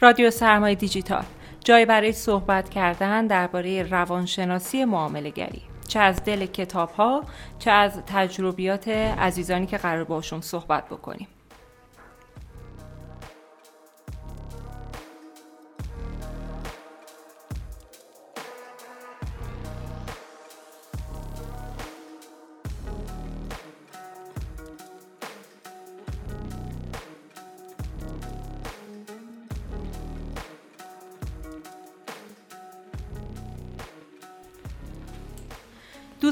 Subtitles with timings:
[0.00, 1.24] رادیو سرمایه دیجیتال.
[1.64, 5.62] جای برای صحبت کردن درباره روانشناسی معامله گری.
[5.88, 7.24] چه از دل کتاب ها
[7.58, 11.28] چه از تجربیات عزیزانی که قرار باشون صحبت بکنیم.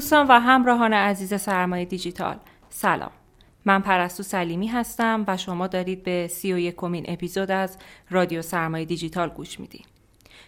[0.07, 2.35] دوستان و همراهان عزیز سرمایه دیجیتال.
[2.69, 3.11] سلام.
[3.65, 7.77] من پرستو سلیمی هستم و شما دارید به سی و یکمین اپیزود از
[8.09, 9.85] رادیو سرمایه دیجیتال گوش می‌دید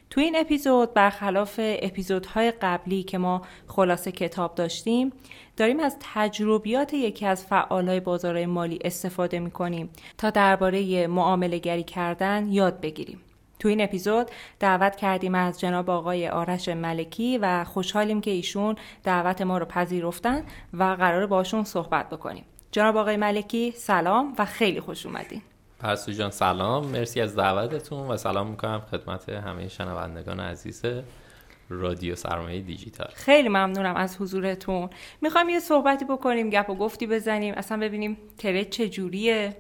[0.10, 5.12] تو این اپیزود برخلاف اپیزودهای قبلی که ما خلاصه کتاب داشتیم
[5.58, 12.48] داریم از تجربیات یکی از فعالهای بازارهای مالی استفاده می‌کنیم تا درباره معامله گری کردن
[12.52, 13.22] یاد بگیریم.
[13.60, 14.28] تو این اپیزود
[14.60, 20.44] دعوت کردیم از جناب آقای آرش ملکی و خوشحالیم که ایشون دعوت ما رو پذیرفتن
[20.74, 22.46] و قرار باشون صحبت بکنیم.
[22.72, 25.42] جناب آقای ملکی سلام و خیلی خوش اومدین.
[25.80, 26.86] پرسو جان سلام.
[26.86, 30.82] مرسی از دعوتتون و سلام می‌کنم خدمت همه شنوندگان عزیز
[31.70, 33.12] رادیو سرمایه دیجیتال.
[33.16, 34.90] خیلی ممنونم از حضورتون.
[35.22, 39.56] می‌خوام یه صحبتی بکنیم گپ و گفتی بزنیم اصلا ببینیم ترید چجوریه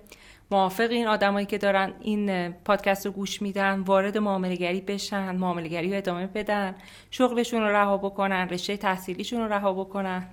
[0.52, 5.98] موافق این آدمایی که دارن این پادکست رو گوش میدن وارد معاملهگری بشن معاملهگری رو
[5.98, 6.76] ادامه بدن
[7.12, 10.28] شغلشون رو رها بکنن رشته تحصیلیشون رو رها بکنن.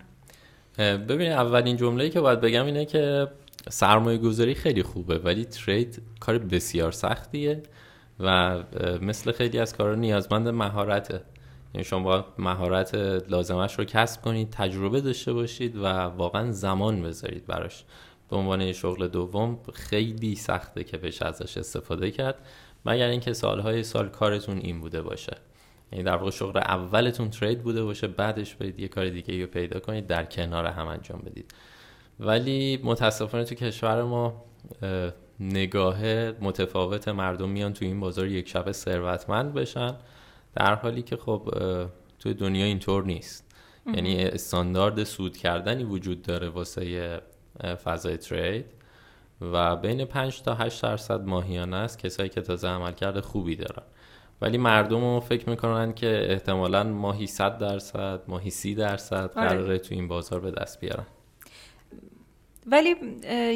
[0.78, 3.28] ببینید اولین جمله که باید بگم اینه که
[3.68, 7.62] سرمایه گذاری خیلی خوبه ولی ترید کار بسیار سختیه
[8.20, 8.58] و
[9.00, 11.20] مثل خیلی از کارا نیازمند مهارته.
[11.74, 12.94] یعنی شما مهارت
[13.28, 17.84] لازمش رو کسب کنید تجربه داشته باشید و واقعا زمان بذارید براش.
[18.30, 22.46] به عنوان شغل دوم خیلی سخته که بشه ازش استفاده کرد
[22.86, 25.36] مگر اینکه سالهای سال کارتون این بوده باشه.
[25.92, 29.80] یعنی در واقع شغل اولتون ترید بوده باشه بعدش برید یه کار دیگه رو پیدا
[29.80, 31.54] کنید در کنار هم انجام بدید.
[32.20, 34.44] ولی متاسفانه تو کشور ما
[35.40, 36.04] نگاه
[36.40, 39.96] متفاوت مردم میان تو این بازار یک شب ثروتمند بشن
[40.54, 41.52] در حالی که خب
[42.18, 43.46] تو دنیا اینطور نیست.
[43.94, 47.20] یعنی استاندارد سود کردنی وجود داره واسه
[47.84, 48.64] فضای ترید
[49.40, 53.82] و بین 5 تا 8 درصد ماهیانه است کسایی که تازه عملکرد خوبی دارن.
[54.40, 59.48] ولی مردم رو فکر می‌کنن که احتمالا ماهی 100 درصد ماهی 30 درصد آره.
[59.48, 61.06] قراره تو این بازار به دست بیارن.
[62.66, 62.94] ولی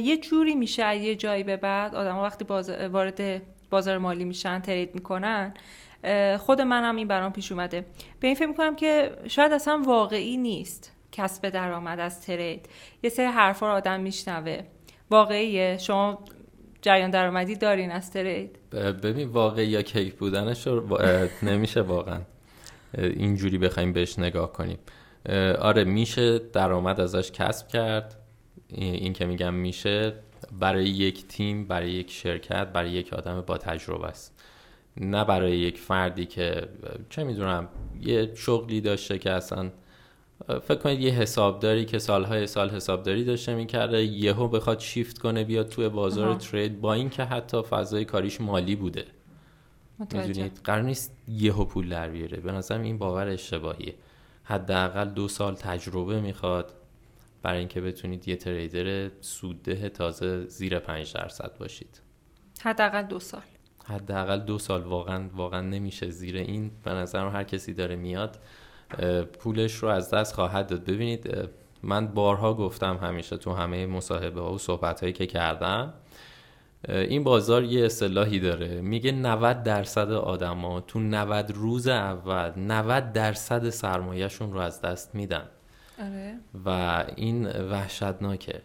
[0.03, 2.45] یه جوری میشه یه جایی به بعد آدم وقتی
[2.93, 5.55] وارد بازار مالی میشن ترید می‌کنن
[6.39, 7.87] خود من هم این برام پیش اومده.
[8.21, 10.93] به این فکر می‌کنم که شاید اصلا واقعی نیست.
[11.21, 12.69] کسب درآمد از ترید.
[13.03, 14.61] یه سری حرفا رو آدم میشنوه.
[15.11, 16.25] واقعیه؟ شما
[16.83, 20.99] جریان درآمدی دارین از ترید؟ ببین واقعی یا کیف بودنش رو
[21.43, 22.21] نمیشه واقعا.
[22.99, 24.79] اینجوری بخوایم بهش نگاه کنیم.
[25.59, 28.17] آره میشه درآمد ازش کسب کرد.
[28.69, 30.15] این که میگم میشه
[30.61, 34.41] برای یک تیم برای یک شرکت برای یک آدم با تجربه است.
[34.97, 36.69] نه برای یک فردی که
[37.11, 37.69] چه می‌دونم
[38.01, 39.71] یه شغلی داشته که اصلا
[40.59, 45.69] فکر کنید یه حسابداری که سالهای سال حسابداری داشته می‌کرده یهو بخواد شیفت کنه بیاد
[45.69, 49.05] توی بازار ترید با اینکه حتی فضای کاریش مالی بوده.
[49.99, 52.41] می‌دونید؟ قرار نیست یهو پول در بیاره.
[52.41, 53.95] به نظرم این باور اشتباهیه.
[54.45, 56.73] حداقل دو سال تجربه می‌خواد
[57.43, 62.01] برای اینکه بتونید یه تریدر سودده تازه زیر 5 درصد باشید.
[62.61, 63.41] حداقل دو سال.
[63.85, 64.83] حداقل دو سال.
[64.83, 66.71] واقعا واقعا نمیشه زیر این.
[66.85, 68.39] به نظرم هر کسی داره میاد
[69.39, 70.85] پولش رو از دست خواهد داد.
[70.85, 71.49] ببینید
[71.83, 75.93] من بارها گفتم همیشه تو همه مصاحبه ها و صحبت هایی که کردم
[76.89, 78.81] این بازار یه اصطلاحی داره.
[78.81, 85.45] میگه 90 درصد آدما تو 90 روز اول 90 درصد سرمایهشون رو از دست میدن.
[85.99, 86.35] آره.
[86.65, 88.63] و این وحشتناکه.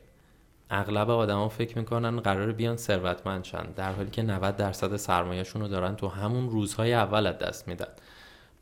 [0.69, 5.67] اغلب آدما فکر می‌کنن قرار بیان ثروتمند شن در حالی که 90 درصد سرمایهشون رو
[5.67, 7.87] دارن تو همون روزهای اول از دست میدن.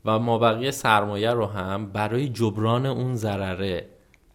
[0.04, 3.86] و مابقی سرمایه رو هم برای جبران اون ضرره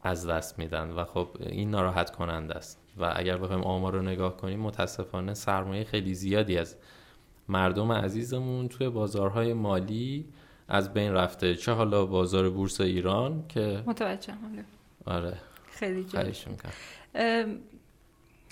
[0.03, 2.79] از دست میدن و خب این ناراحت کننده است.
[2.97, 6.75] و اگر بخوایم آمار رو نگاه کنیم متاسفانه سرمایه خیلی زیادی از
[7.47, 10.25] مردم عزیزمون توی بازارهای مالی
[10.67, 11.55] از بین رفته.
[11.55, 14.33] چه حالا بازار بورس ایران که متوجه
[15.05, 15.37] آره.
[15.71, 16.05] خیلی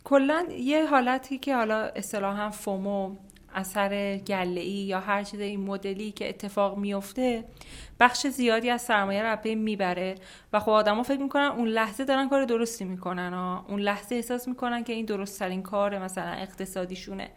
[0.03, 3.15] کلا یه حالتی که حالا اصطلاحا فومو
[3.57, 7.43] اثر گله ای یا هر چیز این مدلی که اتفاق میفته
[7.99, 10.15] بخش زیادی از سرمایه رو بین می‌بره
[10.53, 13.65] و خب آدما فکر می‌کنن اون لحظه دارن کار درستی می‌کنن ها.
[13.67, 17.29] اون لحظه احساس می‌کنن که این درست ترین کار مثلا اقتصادیشونه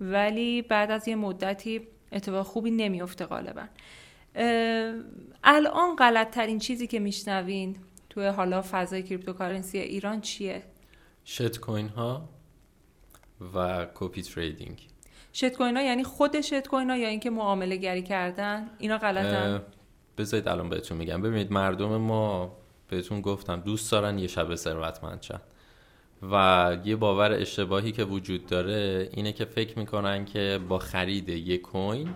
[0.00, 1.80] ولی بعد از یه مدتی
[2.12, 3.62] اتفاق خوبی نمیفته غالبا
[5.44, 7.76] الان غلط ترین چیزی که میشنوین
[8.10, 10.62] توی حالا فضای cryptocurrency ایران چیه؟
[11.24, 12.28] shitcoin ها
[13.54, 14.88] و copy trading
[15.36, 19.62] shitcoin ها یعنی خود shitcoin ها یا اینکه معامله گری کردن؟ اینا غلطن.
[20.18, 21.22] بذارید الان بهتون میگم.
[21.22, 22.56] ببینید مردم ما
[22.88, 25.40] بهتون گفتم دوست دارن یه شب ثروتمند شن.
[26.32, 31.62] و یه باور اشتباهی که وجود داره اینه که فکر می‌کنن که با خرید یک
[31.62, 32.08] coin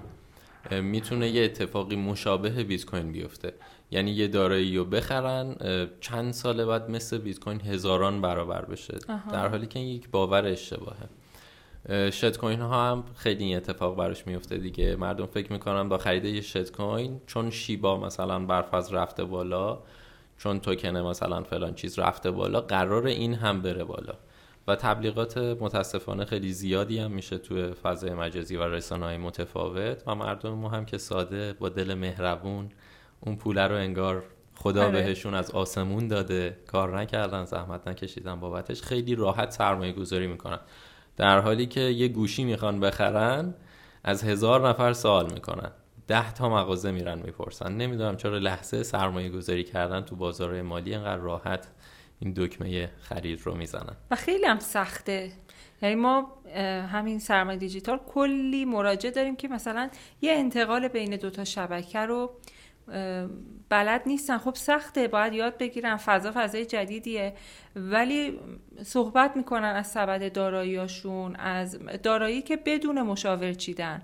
[0.71, 3.55] می‌تونه یه اتفاقی مشابه بیت کوین بیفته.
[3.91, 5.57] یعنی یه دارایی رو بخرن
[6.01, 8.99] چند سال بعد مثل بیت کوین هزاران برابر بشه.
[9.33, 11.09] در حالی که این یک باور اشتباهه.
[11.89, 14.97] شت کوین ها هم خیلی این اتفاق براش میفته دیگه.
[14.97, 19.79] مردم فکر می‌کنن با خرید یه شت کوین چون شیبا مثلا برفاز رفته بالا
[20.39, 24.15] چون توکن مثلا فلان چیز رفته بالا قرار این هم بره بالا.
[24.69, 30.15] و تبلیغات متاسفانه خیلی زیادی هم میشه توی فضای مجازی و رسانه های متفاوت و
[30.15, 32.69] مردم ما هم که ساده با دل مهربون
[33.21, 34.23] اون پوله رو انگار
[34.55, 34.93] خدا آره.
[34.93, 40.59] بهشون از آسمون داده کار نکردن زحمت نکشیدن بابتش خیلی راحت سرمایه گذاری می‌کنن.
[41.21, 43.55] در حالی که یه گوشی می‌خوان بخرن
[44.05, 45.71] از هزار نفر سوال می‌کنن.
[46.09, 47.73] ده تا مغازه میرن می‌پرسن.
[47.73, 51.69] نمی‌دونم چرا لحظه سرمایه گذاری کردن تو بازار مالی انقدر راحت
[52.19, 53.97] این دکمه خرید رو می‌زنن.
[54.11, 55.33] و خیلی هم سخته.
[55.83, 56.33] یعنی ما
[56.93, 59.91] همین سرمایه دیجیتال کلی مراجعه داریم که مثلا
[60.21, 62.31] یه انتقال بین دوتا شبکه رو
[63.69, 64.39] بلد نیستن.
[64.39, 65.97] خب سخته باید یاد بگیرن.
[65.97, 67.35] فضا فضای جدیدیه.
[67.77, 68.39] ولی
[68.83, 74.03] صحبت می‌کنن از سبد داراییاشون از دارایی که بدون مشاور چیدن.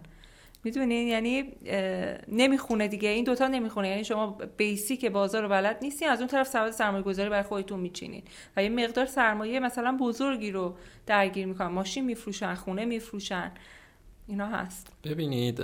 [0.65, 1.53] می‌دونین؟ یعنی
[2.29, 3.09] نمی‌خونه دیگه.
[3.09, 3.89] این دوتا نمی‌خونه.
[3.89, 6.09] یعنی شما بیسیک بازار رو بلد نیستین.
[6.09, 8.23] از اون طرف سبد سرمایه گذاری برای خودتون میچینین.
[8.57, 11.69] و یه مقدار سرمایه مثلا بزرگی رو درگیر می‌کنن.
[11.69, 13.53] ماشین میفروشن خونه میفروشن.
[14.29, 14.93] اینا هست.
[15.05, 15.61] ببینید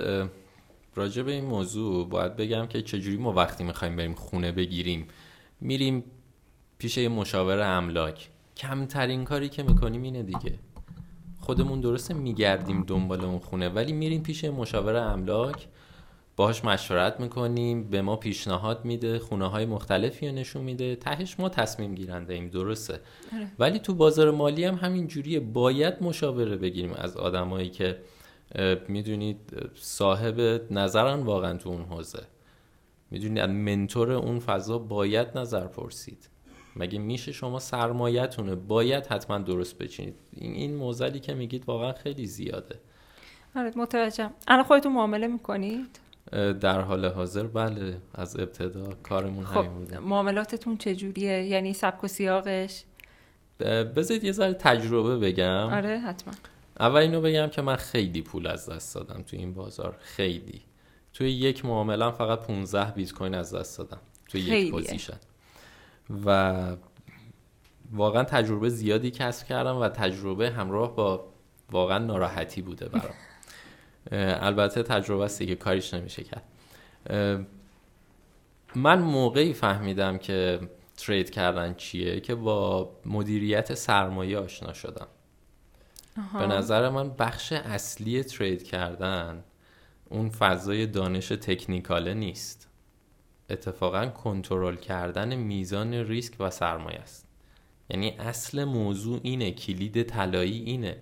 [0.95, 5.07] راجع به این موضوع باید بگم که چجوری ما وقتی می‌خوایم بریم خونه بگیریم
[5.61, 6.03] میریم
[6.77, 8.29] پیش یه مشاور املاک.
[8.57, 10.59] کمترین کاری که می‌کنیم اینه دیگه.
[11.39, 15.67] خودمون درسته میگردیم دنبال اون خونه ولی میریم پیش مشاور املاک
[16.35, 20.95] باهاش مشورت می‌کنیم به ما پیشنهاد میده خونه های مختلفی رو نشون میده.
[20.95, 22.99] تهش ما تصمیم گیرنده ایم درسته؟
[23.33, 23.47] آره.
[23.59, 25.39] ولی تو بازار مالی هم همین جوریه.
[25.39, 27.97] باید مشاوره بگیریم از آدمایی که
[28.87, 29.39] می‌دونید
[29.75, 32.23] صاحب نظرن واقعا تو اون حوزه.
[33.11, 36.29] می‌دونید از منتور اون فضا باید نظر پرسید.
[36.75, 40.15] مگه میشه شما سرمایتونه باید حتما درست بچینید.
[40.31, 42.79] این این موزلی که میگید واقعا خیلی زیاده.
[43.55, 44.33] آره متوجهم.
[44.47, 45.99] الان خودتون معامله می‌کنید؟
[46.61, 47.43] در حال حاضر.
[47.43, 52.83] بله از ابتدا کارمون خب همین بوده معاملاتتون چجوریه؟ یعنی سبک و سیاقش؟
[53.95, 55.69] بذارید یه ذره تجربه بگم.
[55.73, 56.33] آره حتما.
[56.79, 60.61] اول اینو بگم که من خیلی پول از دست دادم تو این بازار خیلی.
[61.13, 65.17] توی یک معامله فقط 15 بیت‌کوین از دست دادم توی یک position.
[66.25, 66.75] و
[67.91, 71.25] واقعا تجربه زیادی کسب کردم و تجربه همراه با
[71.71, 73.15] واقعا ناراحتی بوده برام.
[74.41, 76.43] البته تجربه است که کاریش نمیشه کرد.
[78.75, 80.59] من موقعی فهمیدم که
[80.97, 85.07] ترید کردن چیه که با مدیریت سرمایه آشنا شدم.
[86.33, 89.43] به نظر من بخش اصلی ترید کردن
[90.09, 92.69] اون فضای دانش تکنیکاله نیست.
[93.49, 97.27] اتفاقا کنترل کردن میزان ریسک و سرمایه است.
[97.89, 100.97] یعنی اصل موضوع اینه کلید طلایی اینه.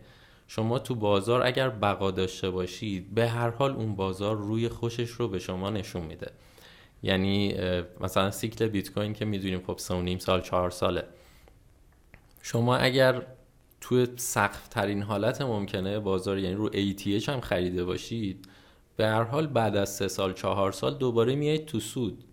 [0.47, 5.27] شما تو بازار اگر بقا داشته باشید به هر حال اون بازار روی خوشش رو
[5.27, 6.31] به شما نشون میده.
[7.03, 7.55] یعنی
[7.99, 11.03] مثلا سیکل بیت کوین که می‌دونیم خب سه نیم سال چهار ساله.
[12.41, 13.25] شما اگر
[13.81, 18.47] توی سقف ترین حالت ممکنه بازار یعنی رو ATH هم خریده باشید
[18.95, 22.23] به هر حال بعد از سه سال چهار سال دوباره میایید تو سود.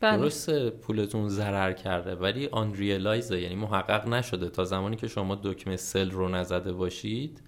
[0.00, 0.18] بله.
[0.18, 4.48] درسته پولتون ضرر کرده ولی آن ریلایزه یعنی محقق نشده.
[4.48, 7.40] تا زمانی که شما دکمه سل رو نزده باشید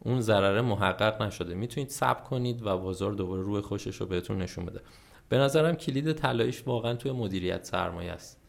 [0.00, 1.54] اون ضرر محقق نشده.
[1.54, 4.80] می‌تونید سب کنید و بازار دوباره روی خوشش رو بهتون نشون بده.
[5.28, 8.40] به نظرم کلید طلاییش واقعا توی مدیریت سرمایه است.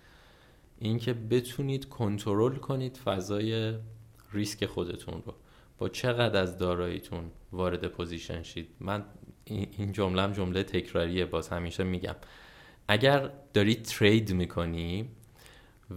[0.79, 3.73] اینکه بتونید کنترل کنید فضای
[4.33, 5.33] ریسک خودتون رو.
[5.77, 9.03] با چقدر از داراییتون وارد position شید؟ من
[9.45, 12.15] این جمله هم جمله تکراریه باز همیشه میگم.
[12.87, 15.09] اگر داری trade می‌کنی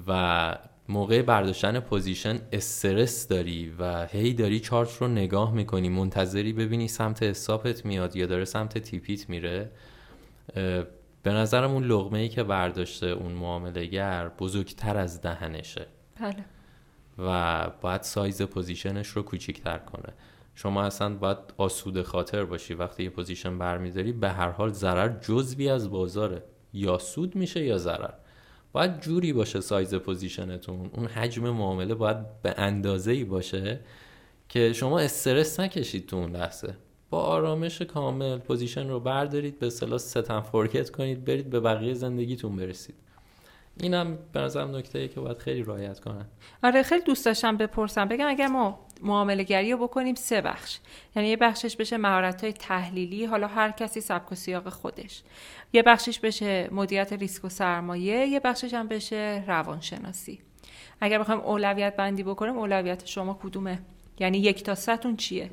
[0.09, 0.59] و
[0.89, 7.23] موقع برداشتن position استرس داری و هی داری چارت رو نگاه می‌کنی منتظری ببینی سمت
[7.23, 9.71] SL ت میاد یا داره سمت TP ت میره
[11.23, 15.87] به نظرم اون لقمه ای که برداشته اون معامله گر بزرگتر از دهنشه.
[16.21, 16.45] بله.
[17.27, 20.13] و باید size position ش رو کوچیکتر کنه.
[20.55, 22.75] شما اصلا باید آسوده خاطر باشی.
[22.75, 26.43] وقتی یه position برمیداری به هر حال ضرر جزوی از بازاره.
[26.73, 28.15] یا سود میشه یا ضرر.
[28.73, 30.91] باید جوری باشه size position تون.
[30.95, 33.81] اون حجم معامله باید به اندازه ای باشه
[34.49, 36.75] که شما استرس نکشید تو اون لحظه.
[37.11, 41.95] با آرامش کامل position رو بردارید به اصطلاح set and forget کنید برید به بقیه
[41.95, 42.95] زندگیتون برسید.
[43.83, 46.27] اینم به نظرم نکته که باید خیلی رعایت کنن.
[46.63, 48.09] آره خیلی دوست داشتم بپرسم.
[48.09, 50.79] بگم اگر ما معامله گری رو بکنیم سه بخش.
[51.17, 55.23] یعنی یه بخشش بشه مهارت های تحلیلی حالا هر کسی سبک و سیاق خودش.
[55.73, 60.41] یه بخشش بشه مدیریت ریسک و سرمایه یه بخشش هم بشه روانشناسی.
[61.01, 63.79] اگر بخوایم اولویت بندی بکنیم اولویت شما کدومه؟
[64.19, 65.51] یعنی یک تا ستون چیه؟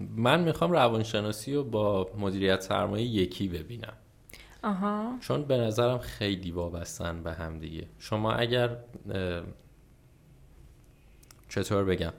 [0.00, 3.92] من می‌خوام روانشناسی رو با مدیریت سرمایه یکی ببینم.
[4.62, 5.16] آها.
[5.20, 7.86] چون به نظرم خیلی وابستن به هم دیگه.
[7.98, 8.76] شما اگر
[11.48, 12.12] چطور بگم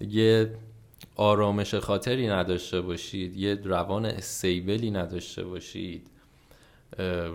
[0.00, 0.54] یه
[1.16, 6.10] آرامش خاطری نداشته باشید یه روان استیبلی نداشته باشید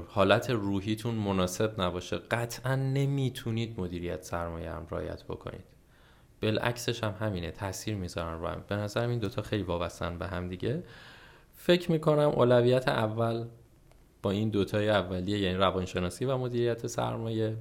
[0.08, 5.64] حالت روحیتون مناسب نباشه قطعا نمی‌تونید مدیریت سرمایه هم رایت بکنید.
[6.42, 8.64] بالعکسش هم همینه تاثیر می‌ذارن رو هم.
[8.68, 10.84] به نظرم این دوتا خیلی وابستن به هم دیگه.
[11.56, 13.46] فکر می‌کنم اولویت اول
[14.24, 17.58] با این دوتای اولیه یعنی روانشناسی و مدیریت سرمایه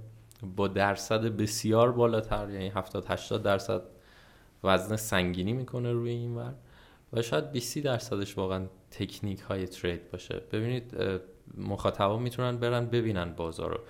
[0.57, 3.83] با درصد بسیار بالاتر یعنی 70 80 درصد
[4.64, 6.54] وزن سنگینی می‌کنه روی این ور.
[7.12, 10.42] و شاید 20 درصدش واقعا تکنیک های ترید باشه.
[10.52, 10.97] ببینید
[11.57, 13.81] مخاطبا می‌تونن برن ببینن بازار رو.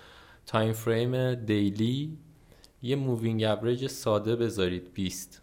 [0.47, 2.19] time frame daily
[2.83, 5.43] یه moving average ساده بذارید 20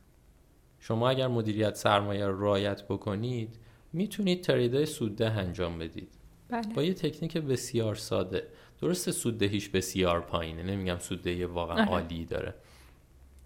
[0.79, 3.59] شما اگر مدیریت سرمایه رو رعایت بکنید
[3.93, 6.18] می‌تونید trade ای سودده انجام بدید.
[6.49, 6.73] بله.
[6.73, 8.47] با یه تکنیک بسیار ساده.
[8.81, 10.63] درسته سوددهیش بسیار پایینه.
[10.63, 12.53] نمیگم سوددهی واقعا عالی داره.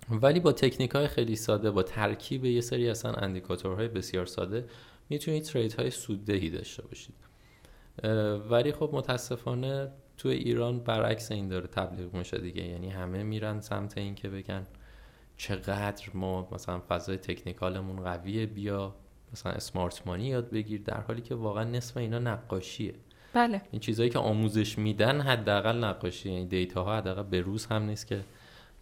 [0.10, 4.66] ولی با تکنیک های خیلی ساده با ترکیب یه سری اصلا indicator های بسیار ساده
[5.10, 7.16] می‌تونید trade های سوددهی داشته باشید.
[8.50, 12.64] ولی خب متاسفانه تو ایران برعکس این داره تبلیغ میشه دیگه.
[12.64, 14.68] یعنی همه میرن سمت این که بگن
[15.38, 18.96] چقدر ما مثلا فضای تکنیکالمون قویه بیا
[19.34, 22.94] مثلا اسمارت مانی یاد بگیر در حالی که واقعا نصف اینا نقاشیه.
[23.34, 23.62] بله.
[23.72, 28.08] این چیزهایی که آموزش میدن حداقل نقاشی یعنی دیتا ها حداقل به روز هم نیست
[28.08, 28.20] که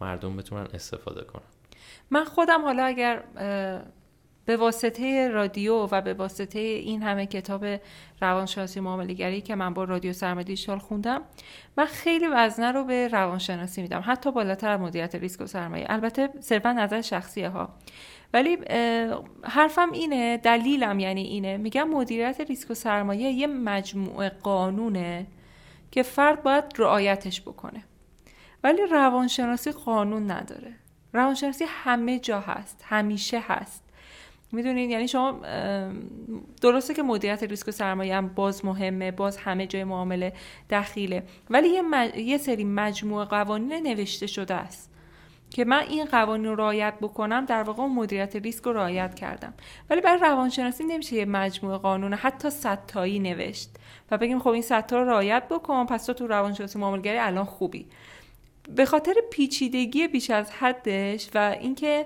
[0.02, 1.44] مردم بتونن استفاده کنن.
[2.10, 3.24] من خودم حالا اگر
[4.46, 7.66] به واسطه رادیو و به واسطه این همه کتاب
[8.22, 11.22] روانشناسی معاملهگری که من با رادیو سرمایه دیجیتال خوندم
[11.78, 14.04] من خیلی وزنه رو به روانشناسی میدم.
[14.06, 15.86] حتی بالاتر مدیریت ریسک و سرمایه.
[15.90, 17.70] البته صرفا نظر شخصیه ها
[18.34, 18.58] ولی
[19.44, 21.58] حرفم اینه دلیلم یعنی اینه.
[21.58, 25.28] میگم مدیریت ریسک و سرمایه یه مجموعه قانونه
[25.92, 27.84] که فرد باید رعایتش بکنه.
[28.64, 30.74] ولی روانشناسی قانون نداره.
[31.14, 33.84] روانشناسی همه جا هست همیشه هست.
[34.52, 35.40] می‌دونین؟ یعنی شما
[36.62, 40.34] درسته که مدیریت ریسک و سرمایه هم باز مهمه باز همه جای معامله
[40.70, 41.24] دخیله.
[41.50, 41.84] ولی یه,
[42.18, 44.91] یه سری مجموعه قوانین نوشته شده است.
[45.54, 49.54] که من این قوانین رو رعایت بکنم در واقع مدیریت ریسک رو رعایت کردم.
[49.90, 53.70] ولی برای روانشناسی نمیشه یه مجموعه قانون حتی ستایی نوشت
[54.12, 57.88] و بگیم خب این ستا رو رعایت بکن پس تو تو روانشناسی معاملگری الان خوبی.
[58.76, 62.06] به خاطر پیچیدگی بیش از حدش و اینکه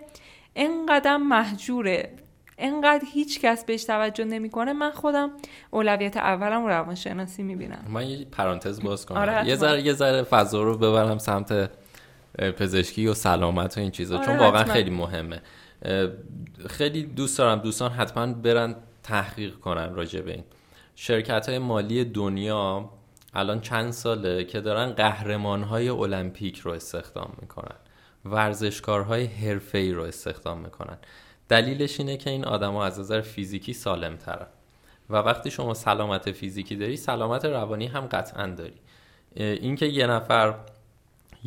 [0.56, 2.10] انقدر محجوره
[2.58, 5.32] انقدر هیچ کس بهش توجه نمی‌کنه من خودم
[5.72, 7.86] اولویت اولم رو روانشناسی می‌بینم.
[7.90, 9.18] من یه پرانتز باز کنم.
[9.18, 11.70] آره یه ذره یه ذره فضا رو ببرم سمت
[12.38, 14.18] پزشکی و سلامت و این چیزا.
[14.18, 14.74] آره چون واقعا حتما.
[14.74, 15.42] خیلی مهمه.
[16.70, 20.44] خیلی دوست دارم دوستان حتما برن تحقیق کنن راجع به این.
[20.96, 22.90] شرکت های مالی دنیا
[23.34, 27.76] الان چند ساله که دارن قهرمان های المپیک رو استخدام می‌کنن.
[28.26, 30.98] ورزشکارهای حرفه‌ای رو استخدام می‌کنن.
[31.50, 34.48] دلیلش اینه که این آدما از نظر فیزیکی سالم ترن
[35.10, 38.80] و وقتی شما سلامت فیزیکی داری سلامت روانی هم قطعا داری.
[39.36, 40.56] اینکه یه نفر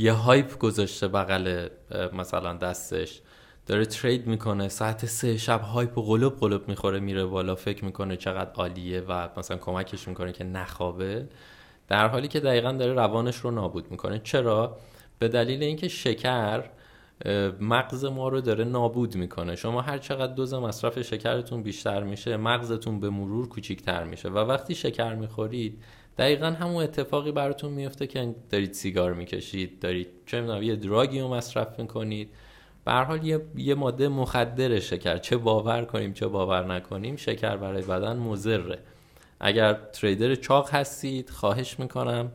[0.01, 1.69] یه هایپ گذاشته بغل
[2.13, 3.21] مثلا دستش.
[3.67, 8.17] داره ترید می‌کنه ساعت سه شب هایپ و قلوب قلوب می‌خوره میره بالا فکر می‌کنه
[8.17, 11.29] چقدر عالیه و مثلا کمکش می‌کنه که نخوابه.
[11.89, 14.19] در حالی که دقیقا داره روانش رو نابود می‌کنه.
[14.19, 14.77] چرا؟
[15.19, 16.65] به دلیل اینکه شکر
[17.61, 19.57] مغز ما رو داره نابود می‌کنه.
[19.57, 24.29] شما هر چقدر دوز مصرف شکرتون بیشتر میشه مغزتون به مرور کوچیکتر میشه.
[24.29, 25.83] و وقتی شکر می‌خورید
[26.19, 31.29] دقیقا همون اتفاقی براتون میفته که دارید سیگار می‌کشید دارید چه می‌دونم یه دراگی رو
[31.29, 32.31] مصرف می‌کنید.
[32.85, 35.17] به حال یه،, یه ماده مخدر شکر.
[35.17, 38.79] چه باور کنیم چه باور نکنیم شکر برای بدن مضره.
[39.41, 42.31] اگر تریدر چاق هستید خواهش می‌کنم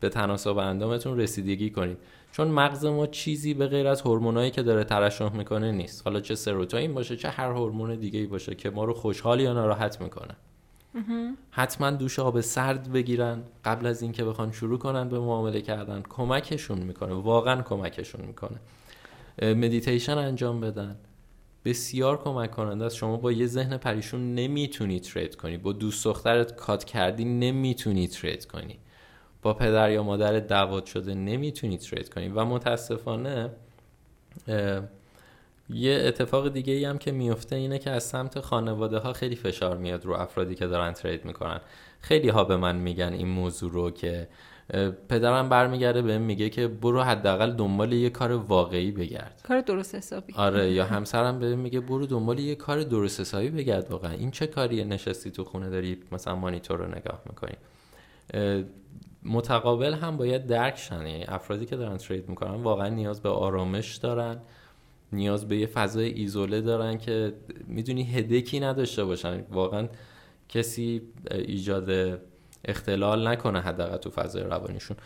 [0.00, 1.98] به تناسب اندامتون رسیدگی کنید.
[2.32, 6.06] چون مغز ما چیزی به غیر از هورمونایی که داره ترشح می‌کنه نیست.
[6.06, 9.52] حالا چه سروتونین باشه چه هر هورمون دیگه ای باشه که ما رو خوشحال یا
[9.52, 10.36] ناراحت می‌کنه.
[11.50, 16.02] حتما دوش آب سرد بگیرن قبل از اینکه بخوان شروع کنن به معامله کردن.
[16.08, 17.14] کمکشون می‌کنه.
[17.14, 18.58] واقعا کمکشون می‌کنه.
[19.42, 20.96] مدیتیشن انجام بدن.
[21.64, 25.56] بسیار کمک کننده است شما با یه ذهن پریشون نمی‌تونی ترید کنی.
[25.56, 28.78] با دوست دخترت کات کردی نمی‌تونی ترید کنی.
[29.42, 32.28] با پدر یا مادر دعوت شده نمی‌تونی ترید کنی.
[32.28, 33.50] و متاسفانه
[35.70, 39.76] یه اتفاق دیگه ای هم که میفته اینه که از سمت خانواده ها خیلی فشار
[39.76, 41.60] میاد رو افرادی که دارن ترید می‌کنن.
[42.00, 44.28] خیلی ها به من میگن این موضوع رو که
[45.08, 49.40] پدرم برمیگرده بهم میگه که برو حداقل دنبال یه کار واقعی بگرد.
[49.48, 50.32] کار درست حسابی.
[50.36, 54.12] آره یا همسرم بهم میگه برو دنبال یه کار درست حسابی بگرد واقعا.
[54.12, 57.56] این چه کاریه نشستی تو خونه داری مثلا مانیتور رو نگاه می‌کنی؟
[59.22, 61.06] متقابل هم باید درک شن.
[61.06, 64.36] یعنی افرادی که دارن ترید می‌کنن واقعا نیاز به آرامش دارن.
[65.12, 67.32] نیاز به یه فضای ایزوله دارن که
[67.66, 69.44] می‌دونی هدکی نداشته باشن.
[69.50, 69.88] واقعا
[70.48, 72.18] کسی ایجاد
[72.64, 74.96] اختلال نکنه حداقل تو فضای روانیشون.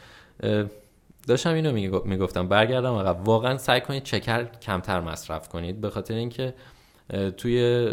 [1.28, 1.72] داشتم اینو
[2.04, 3.28] می‌گفتم برگردم عقب.
[3.28, 5.80] واقعا سعی کنید چکر کمتر مصرف کنید.
[5.80, 6.54] به خاطر اینکه
[7.36, 7.88] توی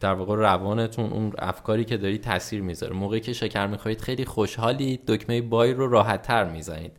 [0.00, 2.96] در واقع روانتون اون افکاری که داری تاثیر می‌ذاره.
[2.96, 6.92] موقعی که شکر می‌خواهید خیلی خوشحالید دکمه بای رو راحت تر می‌زنید.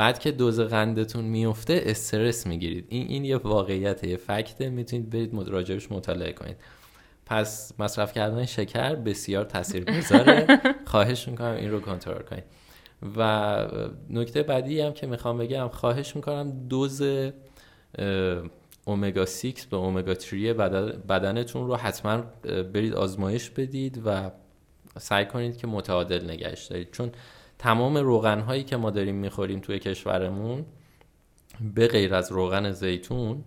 [0.00, 2.86] بعد که دوز قندتون میفته استرس می‌گیرید.
[2.88, 4.70] این این یه واقعیت یه فکته.
[4.70, 6.56] می‌تونید برید راجبش مطالعه کنید.
[7.26, 10.46] پس مصرف کردن شکر بسیار تاثیر می‌ذاره
[10.90, 12.44] خواهش می‌کنم این رو کنترل کنید.
[13.16, 13.66] و
[14.10, 17.02] نکته بعدی هم که می‌خوام بگم خواهش می‌کنم دوز
[18.84, 20.52] اومگا 6 به اومگا 3
[21.08, 22.22] بدنتون رو حتما
[22.72, 24.30] برید آزمایش بدید و
[24.98, 26.90] سعی کنید که متعادل نگهش دارید.
[26.90, 27.12] چون
[27.60, 30.64] تمام روغن هایی که ما داریم می‌خوریم توی کشورمون
[31.74, 33.44] به غیر از روغن زیتون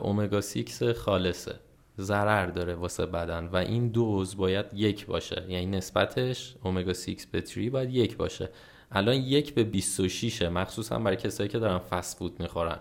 [0.00, 1.54] اومگا 6 خالصه.
[1.98, 5.44] ضرر داره واسه بدن و این دوز باید یک باشه.
[5.48, 8.48] یعنی نسبتش اومگا 6 به 3 باید یک باشه.
[8.92, 12.78] الان یک به 26 مخصوصا برای کسایی که دارن فست فود می‌خورن.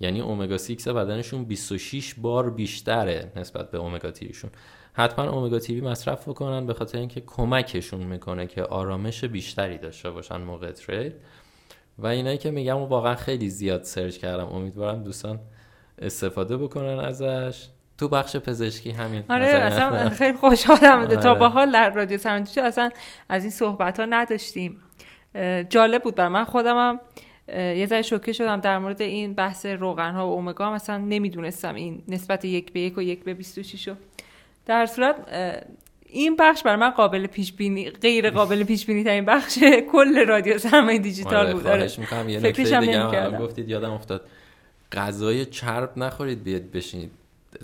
[0.00, 4.50] یعنی اومگا 6 بدنشون 26 بار بیشتره نسبت به اومگا تیریشون
[4.96, 10.36] حتما اومگا تیوی مصرف بکنن به خاطر اینکه کمکشون می‌کنه که آرامش بیشتری داشته باشن
[10.36, 11.14] موقع ترید.
[11.98, 15.40] و اینایی که میگم واقعا خیلی زیاد سرچ کردم امیدوارم دوستان
[15.98, 17.66] استفاده بکنن ازش.
[17.98, 21.16] تو بخش پزشکی همین آره اصلا خیلی خوشحالم آره.
[21.16, 22.90] تا به حال در رادیو سرمایه‌گذاری اصلا
[23.28, 24.80] از این صحبت ها نداشتیم
[25.68, 27.00] جالب بود بر من خودمم
[27.48, 30.72] یه ذره شوکه شدم در مورد این بحث روغن ها و اومگا.
[30.72, 33.94] مثلا نمی‌دونستم این نسبت یک به یک و یک به 26 رو
[34.66, 35.16] در صورت
[36.06, 39.58] این بخش برای من قابل پیش بینی غیر قابل پیش بینی ترین بخش
[39.92, 44.28] کل رادیو سرمایه دیجیتال بود آره می‌کنم یه نکته دیگه هم گفتید یادم افتاد.
[44.92, 47.10] غذای چرب نخورید بیاد بشینید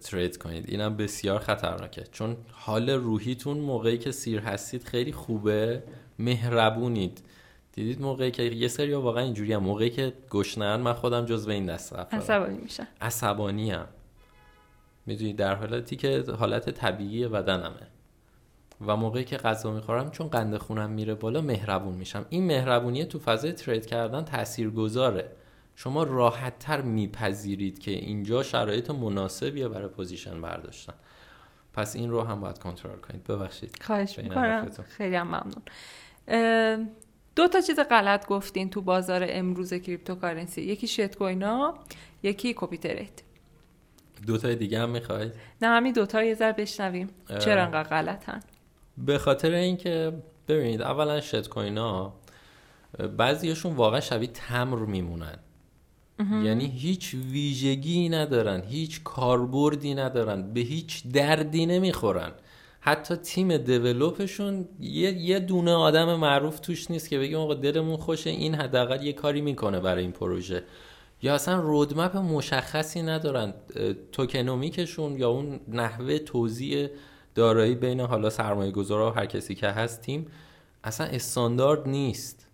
[0.02, 0.64] ترید کنید.
[0.68, 2.04] اینم بسیار خطرناکه.
[2.12, 5.82] چون حال روحیتون موقعی که سیر هستید خیلی خوبه
[6.18, 7.22] مهربونید.
[7.72, 11.66] دیدید موقعی که یه سری واقعا اینجوری هم موقعی که گشنن من خودم جزو این
[11.66, 12.86] دست عصبانی میشم.
[13.00, 13.86] عصبانی هم
[15.06, 17.86] می‌دونی؟ در حالتی که حالت طبیعی بدنمه.
[18.86, 22.26] و موقعی که غذا می‌خورم چون قند خونم میره بالا مهربون میشم.
[22.28, 25.32] این مهربونی تو فضای ترید کردن تأثیر گذاره
[25.76, 30.94] شما راحت تر میپذیرید که اینجا شرایط مناسبیه برای position برداشتن.
[31.72, 33.24] پس این رو هم باید کنترل کنید.
[33.24, 33.82] ببخشید.
[33.82, 34.70] خواهش می‌کنم.
[34.88, 36.88] خیلی هم ممنون.
[37.36, 40.62] دو تا چیز غلط گفتین تو بازار امروز cryptocurrency.
[40.62, 41.74] یکی shitcoin ا
[42.22, 43.22] یکی copy trade.
[44.26, 45.32] دو تا دیگه هم می‌خواید
[45.62, 47.08] نه همین دو تا یه ذره بشنویم.
[47.38, 48.40] چرا انقدر غلطن؟
[48.98, 50.12] به خاطر اینکه
[50.48, 52.12] ببینید اولا shitcoin ا
[53.16, 55.38] بعضیشون واقعا شبیه تمر میمونن.
[56.44, 62.32] یعنی هیچ ویژگی ندارن هیچ کاربردی ندارن به هیچ دردی نمی‌خورن.
[62.80, 68.30] حتی تیم دیولوپشون یه, یه دونه آدم معروف توش نیست که بگیم آقا دلمون خوشه
[68.30, 70.62] این حداقل یه کاری می‌کنه برای این پروژه.
[71.22, 73.54] یا اصلا رودمپ مشخصی ندارن
[74.12, 76.88] توکنومیکشون یا اون نحوه توزیع
[77.34, 80.26] دارایی بین حالا سرمایه گذارا و هر کسی که هست تیم
[80.84, 82.48] اصلا استاندارد نیست.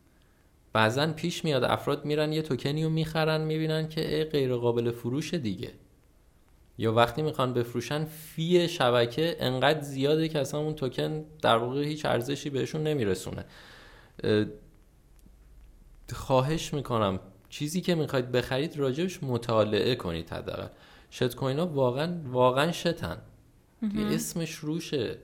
[0.73, 5.71] بعضا پیش میاد افراد میرن یه توکنی رو می‌خرن می‌بینن که غیر قابل فروش دیگه.
[6.79, 12.07] یا وقتی می‌خوان بفروشن فی شبکه انقدر زیاده که اصلا اون توکن در واقع هیچ
[12.07, 13.45] ارزشی بهشون نمیرسونه.
[16.13, 20.69] خواهش می‌کنم چیزی که می‌خواید بخرید راجبش مطالعه کنید حداقل.
[21.11, 23.19] شت کوین ها واقعا واقعا شتن
[24.11, 25.19] اسمش روشه.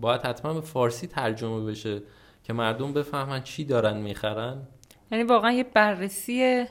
[0.00, 2.02] باید حتما به فارسی ترجمه بشه
[2.44, 4.62] که مردم بفهمن چی دارن می‌خرن.
[5.12, 6.64] یعنی واقعا یه بررسی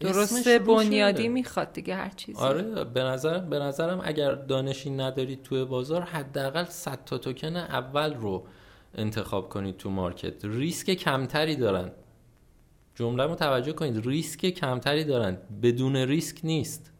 [0.00, 2.38] درسته بنیادی می‌خواد دیگه هر چیزی.
[2.38, 8.14] آره به نظرم به نظرم اگر دانشی ندارید توی بازار حداقل 100 تا توکن اول
[8.14, 8.46] رو
[8.94, 10.44] انتخاب کنید تو مارکت.
[10.44, 11.90] ریسک کمتری دارن.
[12.94, 14.06] جمله رو توجه کنید.
[14.06, 15.38] ریسک کمتری دارن.
[15.62, 16.92] بدون ریسک نیست.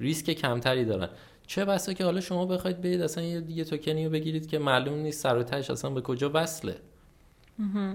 [0.00, 1.08] ریسک کمتری دارن.
[1.46, 4.98] چه بسا که حالا شما بخواید برید اصلا یه دیگه توکنی رو بگیرید که معلوم
[4.98, 6.76] نیست سر و اصلا به کجا وصله.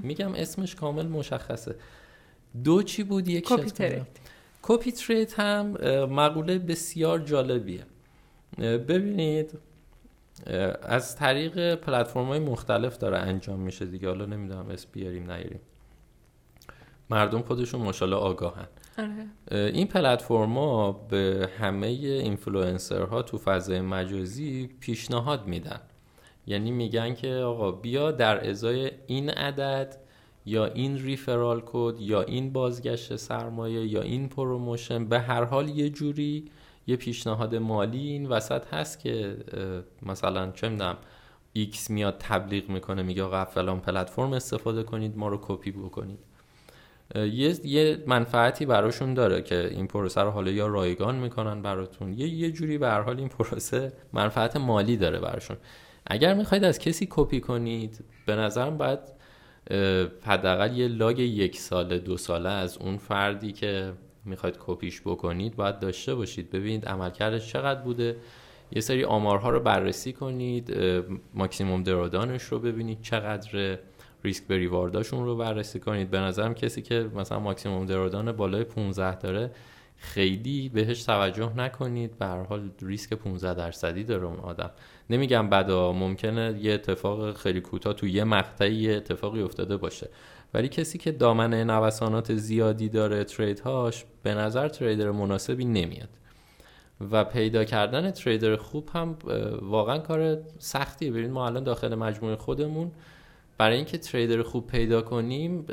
[0.02, 1.76] میگم اسمش کامل مشخصه.
[2.64, 4.08] دو چی بود؟ یک copy trade
[4.62, 5.68] copy trade هم
[6.06, 7.86] مقوله بسیار جالبیه.
[8.60, 9.52] ببینید
[10.82, 14.08] از طریق پلتفرم های مختلف داره انجام میشه دیگه.
[14.08, 15.60] حالا نمی‌دونم اسم بیاریم نیاریم.
[17.14, 18.68] مردم خودشون ماشاءالله آگاهن.
[18.98, 19.68] آره.
[19.68, 25.80] این پلتفرما به همه اینفلوئنسرها تو فضای مجازی پیشنهاد میدن.
[26.48, 29.98] یعنی میگن که آقا بیا در ازای این عدد
[30.46, 35.90] یا این referral code یا این بازگشت سرمایه یا این promotion به هر حال یه
[35.90, 36.46] جوری
[36.88, 39.38] یه پیشنهاد مالی این وسط هست که
[40.02, 40.98] مثلا چه می‌دونم
[41.54, 46.20] X میاد تبلیغ می‌کنه میگه آقا فلان پلتفرم استفاده کنید ما رو کپی بکنید.
[47.16, 52.28] یه یه منفعتی براشون داره که این پروسه رو حالا یا رایگان می‌کنن براتون یه
[52.28, 55.58] یه جوری به حال این پروسه منفعت مالی داره براشون.
[56.08, 59.00] اگر می‌خواید از کسی کپی کنید به نظرم باید
[60.22, 63.94] حداقل یه لاگ یک ساله دو ساله از اون فردی که
[64.26, 66.52] می‌خواید کپیش بکنید باید داشته باشید.
[66.52, 68.18] ببینید عملکردش چقدر بوده.
[68.72, 70.78] یه سری آمارها رو بررسی کنید
[71.34, 73.78] ماکسیموم درادانش رو ببینید چقدر
[74.24, 76.10] ریسک به ریوارداشون رو بررسی کنید.
[76.10, 79.52] به نظرم کسی که مثلا ماکسیموم درادان بالای 15 داره
[79.98, 82.18] خیلی بهش توجه نکنید.
[82.18, 84.72] به هر حال ریسک 15 درصدی داره اون آدم.
[85.10, 90.10] نمیگم بدا ممکنه یه اتفاق خیلی کوتاه تو یه مقطعی یه اتفاقی افتاده باشه.
[90.54, 96.10] ولی کسی که دامنه نوسانات زیادی داره ترید هاش به نظر تریدر مناسبی نمیاد.
[97.12, 99.16] و پیدا کردن تریدر خوب هم
[99.62, 101.12] واقعا کار سختیه.
[101.12, 102.92] ببین ما الان داخل مجموعه خودمون
[103.58, 105.66] برای اینکه trader خوب پیدا کنیم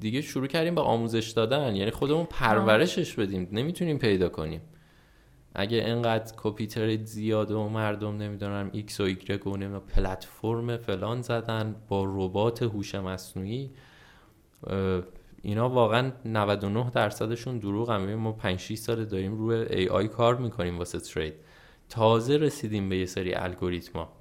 [0.00, 1.76] دیگه شروع کردیم به آموزش دادن.
[1.76, 3.48] یعنی خودمون پرورشش بدیم.
[3.52, 4.60] نمی‌تونیم پیدا کنیم.
[5.54, 11.76] اگه انقدر copy trade زیاده و مردم نمی‌دونم ایکس و ایگرگ و پلتفرم فلان زدن
[11.88, 13.70] با ربات هوش مصنوعی
[15.42, 20.98] اینا واقعا 99 درصدشون دروغه ما 5 6 سال داریم روی AI کار می‌کنیم واسه
[20.98, 21.34] trade.
[21.88, 24.12] تازه رسیدیم به یه سری الگوریتما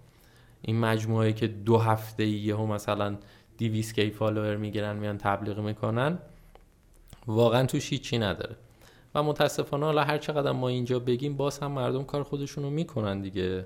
[0.62, 3.18] این مجموعه که دو هفته یهو مثلا
[3.58, 6.20] 200 کی فالوور می‌گیرن میان تبلیغ می‌کنن
[7.28, 8.56] واقعا توش هیچی نداره.
[9.16, 13.66] و متاسفانه حالا هر چقدر ما اینجا بگیم باز هم مردم کار خودشونو می‌کنن دیگه.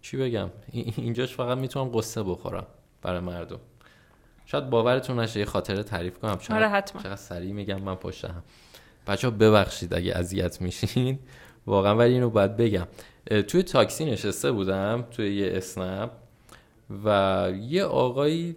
[0.00, 2.66] چی بگم؟ اینجاش فقط می‌تونم قصه بخورم
[3.02, 3.60] برای مردم.
[4.46, 6.38] شاید باورتون نشه یه خاطره تعریف کنم.
[6.50, 7.02] آره حتما.
[7.02, 8.42] چقدر سریع میگم من پشتم
[9.06, 11.18] بچه ها ببخشید اگه اذیت میشین.
[11.66, 12.86] واقعا ولی اینو باید بگم.
[13.48, 16.10] توی تاکسی نشسته بودم توی یه اسنپ.
[17.04, 18.56] و یه آقایی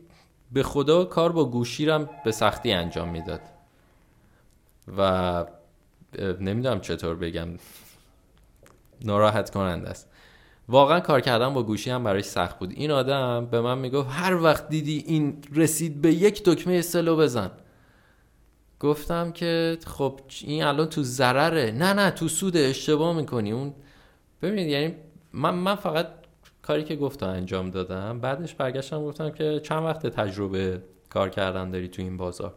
[0.51, 3.41] به خدا کار با گوشیرم به سختی انجام می‌داد.
[4.97, 5.45] و
[6.19, 7.47] نمی‌دونم چطور بگم.
[9.01, 10.09] ناراحت کننده است.
[10.69, 12.71] واقعا کار کردن با گوشی هم برایش سخت بود.
[12.71, 17.51] این آدم به من می‌گفت هر وقت دیدی این رسید به یک دکمه سلو بزن.
[18.79, 21.71] گفتم که خب این الان تو ضرره.
[21.71, 23.51] نه نه تو سود اشتباه می‌کنی.
[23.51, 23.73] اون
[24.41, 24.95] ببینید یعنی
[25.33, 26.07] من من فقط
[26.65, 31.87] کاری که گفتم انجام دادم بعدش برگشتم گفتم که چند وقت تجربه کار کردن داری
[31.87, 32.53] تو این بازار؟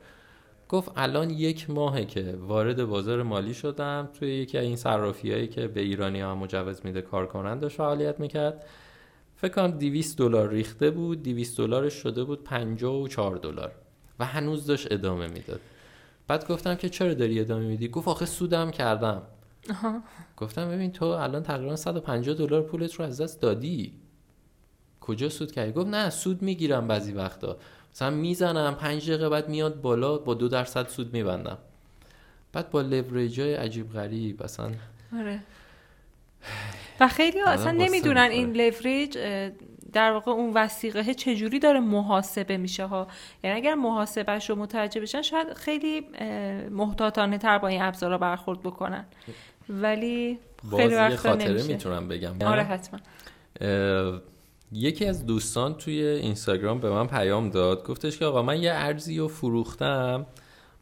[0.68, 5.68] گفت الان یک ماهه که وارد بازار مالی شدم توی یکی از این صرافی که
[5.68, 8.64] به ایرانی ها مجوز میده کار کنند داشت فعالیت می‌کرد.
[9.36, 13.72] فکر کنم 200 دلار ریخته بود 200 دلارش شده بود 54 دلار.
[14.18, 15.60] و هنوز داشت ادامه می‌داد.
[16.28, 19.22] بعد گفتم که چرا داری ادامه میدی؟ گفت آخه سودم کردم.
[20.37, 23.92] گفتم ببین تو الان تقریبا 150 دلار پولت رو از دست دادی.
[25.00, 27.57] کجا سود کردی؟ گفت نه سود می‌گیرم بعضی وقتا.
[27.92, 31.59] مثلا می‌زنم پنج دقیقه بعد میاد بالا با دو درصد سود میبندم.
[32.52, 34.70] بعد با لوریج های عجیب غریب اصلا
[35.18, 35.42] آره.
[37.00, 39.18] و خیلی اصلا نمی‌دونن این لوریج
[39.92, 43.09] در واقع اون وسیقه چجوری داره محاسبه میشه ها؟
[43.44, 46.07] یعنی اگر محاسبهش رو متوجه بشن شاید خیلی
[46.70, 49.07] محتاطانه تر با این ابزارا برخورد بکنن.
[49.68, 50.38] ولی
[50.77, 53.01] خیلی وقتا خاطره می‌تونم بگم آره حتما.
[54.72, 59.18] یکی از دوستان توی اینستاگرام به من پیام داد گفتش که آقا من یه ارزی
[59.18, 60.27] رو فروختم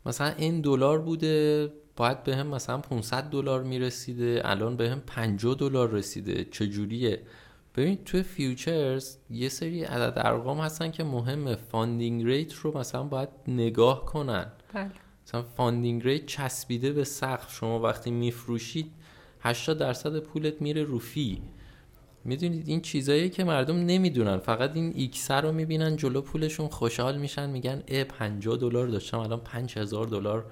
[0.07, 5.55] مثلا این دلار بوده باید به هم مثلا 500 دلار می‌رسیده الان به هم 50
[5.55, 7.21] دلار رسیده چجوریه؟
[7.76, 13.28] ببین توی futures یه سری عدد ارقام هستن که مهمه funding rate رو مثلا باید
[13.48, 14.52] نگاه کنن.
[14.74, 14.90] بله.
[15.26, 17.54] مثلا funding rate چسبیده به سقف.
[17.54, 18.92] شما وقتی میفروشید
[19.40, 21.42] 80 درصد پولت میره رو fee
[22.24, 24.38] می‌دونید این چیزایی که مردم نمی‌دونن.
[24.38, 29.40] فقط این X رو می‌بینن جلو پولشون خوشحال میشن میگن ا 50 دلار داشتم الان
[29.40, 30.44] 5000 دلار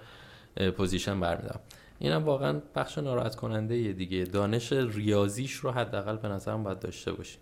[0.76, 1.60] position برمیدارم.
[2.04, 4.24] اینم واقعا بخش ناراحت کننده یه دیگه.
[4.24, 7.40] دانش ریاضیش رو حداقل به نظرم باید داشته باشیم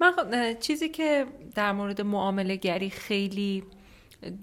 [0.00, 3.64] من خب، چیزی که در مورد معامله گری خیلی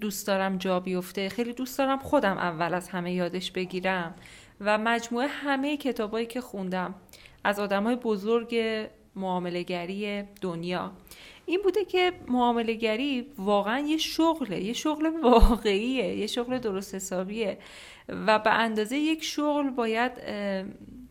[0.00, 4.14] دوست دارم جا بیفته خیلی دوست دارم خودم اول از همه یادش بگیرم
[4.60, 6.94] و مجموعه همه کتابایی که خوندم
[7.44, 8.56] از آدم های بزرگ
[9.16, 10.92] معاملهگری دنیا.
[11.46, 17.58] این بوده که معاملهگری واقعا یه شغله یه شغل واقعیه یه شغل درست حسابیه.
[18.08, 20.12] و به اندازه یک شغل باید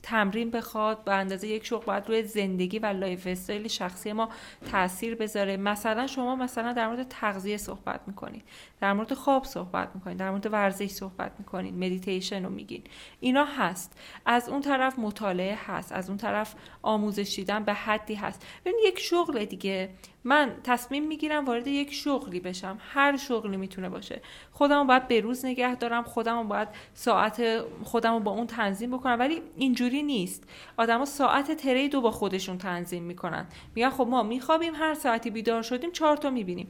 [0.04, 4.30] تمرین بخواد به اندازه یک شغل باید روی زندگی و lifestyle شخصی ما
[4.72, 5.58] تاثیر بذاره.
[5.58, 8.44] مثلا شما مثلا در مورد تغذیه صحبت می‌کنید
[8.82, 12.84] در مورد خواب صحبت می‌کنید در مورد ورزش صحبت می‌کنید مدیتیشن رو میگین.
[13.20, 14.00] اینا هست.
[14.26, 18.46] از اون طرف مطالعه هست از اون طرف آموزش دیدن به حدی هست.
[18.66, 19.90] ببین یک شغل دیگه
[20.24, 22.78] من تصمیم می‌گیرم وارد یک شغلی بشم.
[22.80, 24.22] هر شغلی می‌تونه باشه.
[24.52, 26.04] خودم باید به روز نگه دارم.
[26.04, 29.20] خودم باید ساعت خودم با اون تنظیم بکنم.
[29.20, 30.44] ولی اینجوری نیست.
[30.78, 33.48] آدما ساعت ترید رو با خودشون تنظیم می‌کنن.
[33.76, 34.76] میگن خب ما میخوابیم.
[34.76, 36.68] هر ساعتی بیدار شدیم چهار تا می‌بینیم.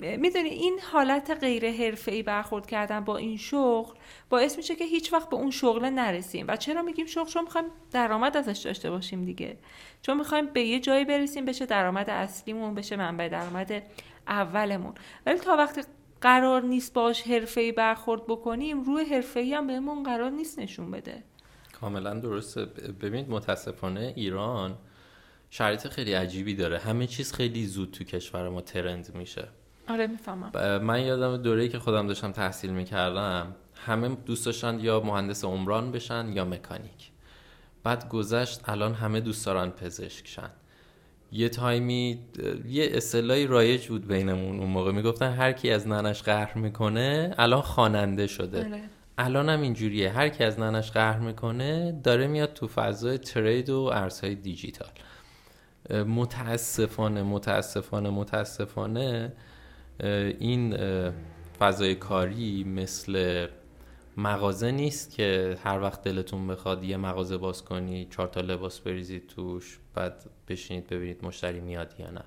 [0.00, 3.94] می‌دونی این حالت غیر ای برخورد کردن با این شغل
[4.30, 6.46] باعث میشه که هیچ وقت به اون شغل نرسیم.
[6.48, 9.58] و چرا میگیم شغل؟ چون می‌خوایم درآمد ازش داشته باشیم دیگه.
[10.02, 13.82] چون می‌خوایم به یه جایی برسیم بشه درآمد اصلیمون بشه منبع درآمد
[14.26, 14.94] اولمون.
[15.26, 15.80] ولی تا وقتی
[16.20, 17.26] قرار نیست باش
[17.56, 21.22] ای برخورد بکنیم روی ای هم بهمون قرار نیست نشون بده.
[21.80, 22.64] کاملا درسته.
[23.00, 24.78] ببینید متاسفانه ایران
[25.50, 26.78] شرایط خیلی عجیبی داره.
[26.78, 29.48] همه چیز خیلی زود تو کشور ما ترند میشه.
[29.88, 30.78] آره می‌فهمم.
[30.82, 33.54] من یادم دوره‌ای که خودم داشتم تحصیل می‌کردم
[33.86, 37.10] همه دوست داشتن یا مهندس عمران بشن یا مکانیک.
[37.84, 40.50] بعد گذشت الان همه دوست دارن پزشک شن.
[41.32, 42.18] یه تایمی
[42.68, 44.92] یه اصطلاحی رایج بود بینمون اون موقع.
[44.92, 48.58] می‌گفتن هر کی از ننش قهر می‌کنه الان خواننده شده.
[48.58, 48.82] آره.
[49.18, 50.10] الان هم اینجوریه.
[50.10, 54.88] هر کی از ننش قهر می‌کنه داره میاد تو فضای ترید و ارزهای دیجیتال.
[55.90, 59.32] متاسفانه متاسفانه متاسفانه
[60.00, 60.76] این
[61.58, 63.46] فضای کاری مثل
[64.16, 69.26] مغازه نیست که هر وقت دلتون بخواد یه مغازه باز کنی چهار تا لباس بریزید
[69.26, 72.24] توش بعد بشینید ببینید مشتری میاد یا نه.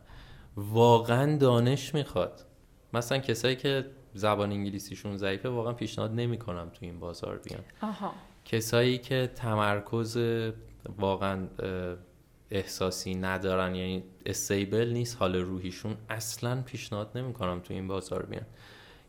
[0.57, 2.45] واقعا دانش می‌خواد.
[2.93, 7.63] مثلا کسایی که زبان انگلیسیشون ضعیفه واقعا پیشنهاد نمی‌کنم تو این بازار بیان.
[7.81, 8.13] آها.
[8.45, 10.17] کسایی که تمرکز
[10.99, 11.47] واقعا
[12.51, 18.45] احساسی ندارن یعنی استیبل نیست حال روحیشون اصلا پیشنهاد نمی‌کنم تو این بازار بیان.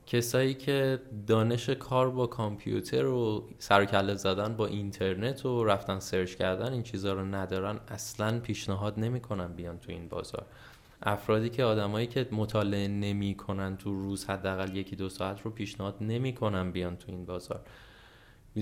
[0.06, 6.72] کسایی که دانش کار با کامپیوتر و سرکله زدن با اینترنت و رفتن سرچ کردن
[6.72, 10.46] این چیزها رو ندارن اصلا پیشنهاد نمی‌کنم بیان تو این بازار.
[11.02, 16.70] افرادی که آدمایی که مطالعه نمی‌کنن تو روز حداقل یکی دو ساعت رو پیشنهاد نمی‌کنن
[16.70, 17.60] بیان تو این بازار.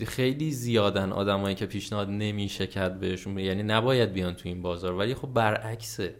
[0.07, 4.95] خیلی زیادن آدمایی که پیشنهاد نمیشه کرد بهشون یعنی نباید بیان تو این بازار.
[4.95, 6.15] ولی خب برعکسه.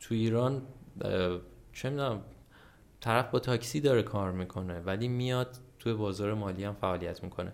[0.00, 0.62] تو ایران
[1.72, 2.20] چه می‌دونم
[3.00, 7.52] طرف با تاکسی داره کار می‌کنه ولی میاد توی بازار مالی هم فعالیت می‌کنه.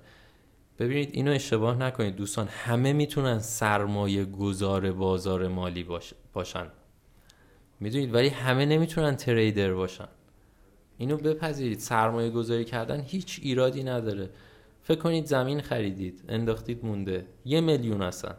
[0.79, 2.17] ببینید اینو اشتباه نکنید.
[2.17, 5.87] دوستان همه می‌تونن سرمایه گذار بازار مالی
[6.33, 6.67] باشن.
[7.81, 10.09] می‌دونید؟ ولی همه نمی‌تونن تریدر باشن.
[10.99, 11.79] اینو بپذیرید.
[11.79, 14.31] سرمایه گذاری کردن هیچ ایرادی نداره.
[14.87, 17.27] فکر کنید زمین خریدید انداختید مونده.
[17.45, 18.35] یه میلیون هستن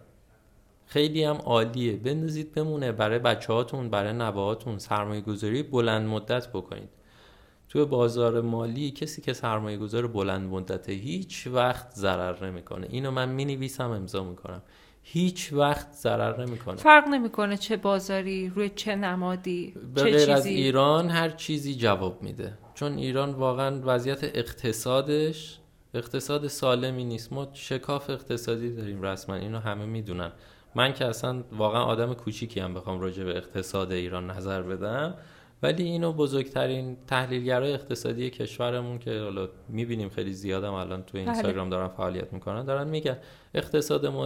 [0.86, 1.96] خیلی هم عالیه.
[1.96, 6.90] بندازید بمونه برای بچه هاتون برای نوهاتون سرمایه گذاری بلند مدت بکنید.
[7.70, 12.88] توی بازار مالی کسی که سرمایه گذار بلند مدت هیچ وقت ضرر نمی‌کنه.
[12.90, 14.62] اینو من می نویسم امضا می‌کنم.
[15.04, 16.76] هیچ وقت ضرر نمی‌کنه.
[16.76, 22.58] فرق نمی‌کنه چه بازاری روی چه نمادی به غیر از ایران هر چیزی جواب میده.
[22.74, 25.60] چون ایران واقعا وضعیت اقتصادش
[25.96, 27.34] اقتصاد سالمی نیست.
[27.34, 29.36] ما شکاف اقتصادی داریم رسما.
[29.36, 30.32] اینو همه می‌دونن.
[30.76, 35.14] من که اصلا واقعا آدم کوچیکی هم بخوام راجع به اقتصاد ایران نظر بدم.
[35.64, 41.22] ولی اینو بزرگترین تحلیلگرای اقتصادی کشورمون که حالا می‌بینیم خیلی زیادم الان تو بله.
[41.22, 43.18] اینستاگرام دارن فعالیت می‌کنن دارن میگن
[43.54, 44.26] اقتصاد ما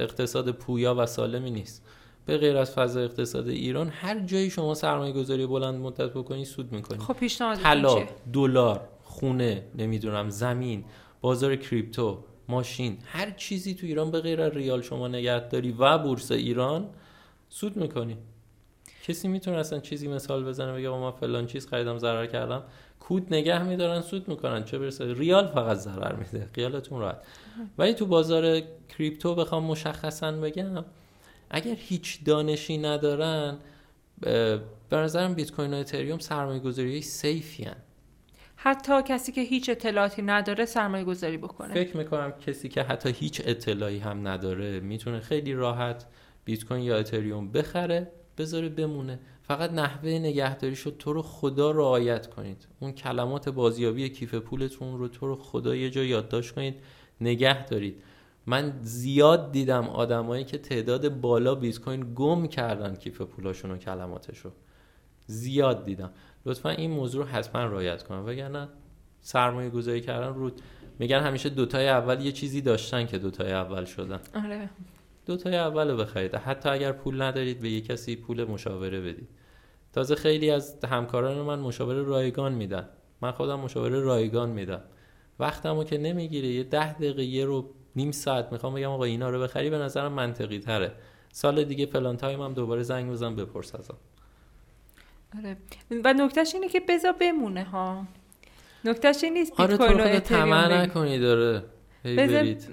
[0.00, 1.86] اقتصاد پویا و سالمی نیست.
[2.26, 6.72] به غیر از فضا اقتصاد ایران هر جایی شما سرمایه گذاری بلند مدت بکنی سود
[6.72, 6.98] می‌کنی.
[6.98, 10.84] خب پیشنهاد طلا دلار خونه نمی‌دونم زمین
[11.20, 16.88] بازار کریپتو ماشین هر چیزی تو ایران به غیر ریال شما نگهداری و بورس ایران
[17.48, 18.16] سود می‌کنی.
[19.04, 22.62] کسی می‌تونه اصلا چیزی مثال بزنه بگه ما فلان چیز خریدم ضرر کردم.
[23.00, 24.64] کود نگه میدارن سود می‌کنن.
[24.64, 26.48] چه برسه ریال فقط ضرر میده.
[26.54, 27.22] خیالتون راحت.
[27.78, 30.84] ولی تو بازار کریپتو بخوام مشخصا بگم
[31.50, 33.58] اگر هیچ دانشی ندارن
[34.20, 37.76] به نظرم بیت کوین و اتریوم سرمایه گذاری سیفی هن.
[38.64, 41.74] حتی کسی که هیچ اطلاعاتی نداره سرمایه گذاری بکنه.
[41.74, 46.06] فکر می‌کنم کسی که حتی هیچ اطلاعی هم نداره می‌تونه خیلی راحت
[46.44, 49.18] بیت کوین یا اتریوم بخره بذاره بمونه.
[49.42, 52.68] فقط نحوه نگهداریشو تو رو خدا رعایت کنید.
[52.80, 56.74] اون کلمات بازیابی کیف پولتون رو تو رو خدا یه جا یادداشت کنید
[57.20, 58.02] نگه دارید.
[58.46, 64.50] من زیاد دیدم آدمایی که تعداد بالا بیت کوین گم کردن کیف پولاشون و کلماتشو.
[65.26, 66.10] زیاد دیدم.
[66.46, 68.18] لطفا این موضوع رو حتما رعایت کنن.
[68.18, 68.68] وگرنه
[69.20, 70.50] سرمایه گذاری کردن رو
[70.98, 74.20] میگن همیشه دوتای اول یه چیزی داشتن که دوتای اول شدن.
[74.44, 74.70] آره.
[75.26, 76.34] دوتای اول رو بخرید.
[76.34, 79.28] حتی اگر پول ندارید به یه کسی پول مشاوره بدید.
[79.92, 82.88] تازه خیلی از همکاران من مشاوره رایگان میدن.
[83.20, 84.82] من خودم مشاوره رایگان میدم.
[85.38, 89.40] وقتمو که نمی‌گیره یه ده دقیقه یه رو نیم ساعت می‌خوام بگم آقا اینا رو
[89.40, 90.92] بخری به نظرم منطقی تره.
[91.32, 93.96] سال دیگه پلان تایم هم دوباره زنگ بزن بپرس ازم.
[95.38, 95.56] آره.
[96.04, 98.06] و نکتهش اینه که بذار بمونه ها.
[98.84, 101.62] نکتهش این نیست آره تو و خودت طمع اتریوم نکنی داره.
[102.04, 102.68] برید.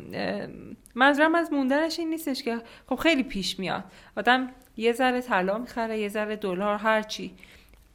[0.96, 3.84] منظورم از موندنش این نیستش که خب خیلی پیش میاد.
[4.18, 7.32] آدم یه ذره طلا می‌خره یه ذره دلار هر چی.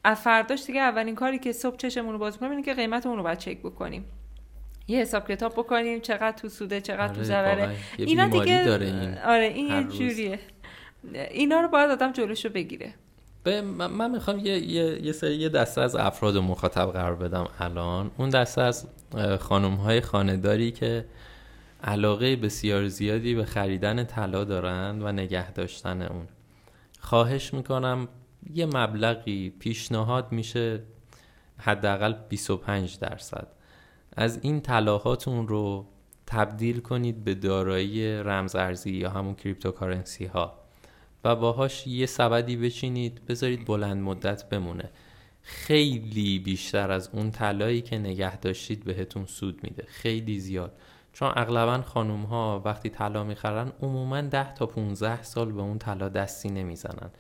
[0.05, 3.17] از فرداش دیگه اولین کاری که صبح چشمون رو باز کنیم اینه که قیمت اون
[3.17, 4.05] رو باید چک بکنیم.
[4.89, 7.63] یه حساب کتاب بکنیم چقدر تو سوده چقدر تو آره، ضرره.
[7.63, 7.73] واقعا.
[7.99, 9.85] یه اینا دیگه داره این آره این یه.
[9.85, 10.39] جوریه.
[11.31, 12.95] اینا رو باید آدم جلوشو بگیره.
[13.45, 18.11] به من می‌خوام یه, یه, یه سری یه دسته از افراد مخاطب قرار بدم الان.
[18.17, 18.87] اون دسته از
[19.41, 21.05] خانم های خانداری که
[21.83, 26.29] علاقه بسیار زیادی به خریدن طلا دارند و نگه داشتن اون.
[27.01, 28.09] خواهش می‌کنم
[28.55, 30.83] یه مبلغی پیشنهاد میشه
[31.59, 33.47] حداقل 25 درصد.
[34.17, 35.87] از این طلاهاتون رو
[36.27, 40.64] تبدیل کنید به دارایی رمز ارزی یا همون کریپتوکارنسی ها
[41.25, 44.91] و باهاش یه سبدی بچینید بذارید بلند مدت بمونه.
[45.43, 49.85] خیلی بیشتر از اون طلایی که نگه داشتید بهتون سود میده.
[49.89, 50.73] خیلی زیاد.
[51.13, 56.09] چون اغلبا خانوم ها وقتی طلا می‌خرن عموما 10 تا 15 سال به اون طلا
[56.09, 57.11] دستی نمی‌زنن.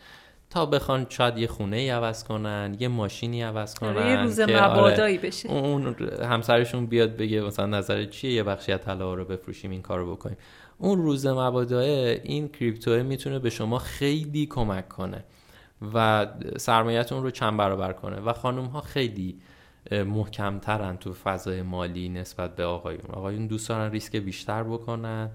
[0.50, 4.36] تا بخوان شاید یه خونه ای عوض کنن یه ماشینی عوض کنن آره، یه روز
[4.36, 5.50] که آره، مبادایی بشه.
[5.50, 10.12] اون همسرشون بیاد بگه مثلا نظر چیه یه بخشی از طلا رو بفروشیم این کارو
[10.16, 10.36] بکنیم.
[10.78, 15.24] اون روز مبادئ این کریپتو می‌تونه به شما خیلی کمک کنه
[15.94, 19.40] و سرمایه‌تون رو چند برابر کنه و خانم ها خیلی
[19.92, 23.10] محکمترن تو فضای مالی نسبت به آقایون.
[23.12, 25.30] آقایون دوست دارن ریسک بیشتر بکنن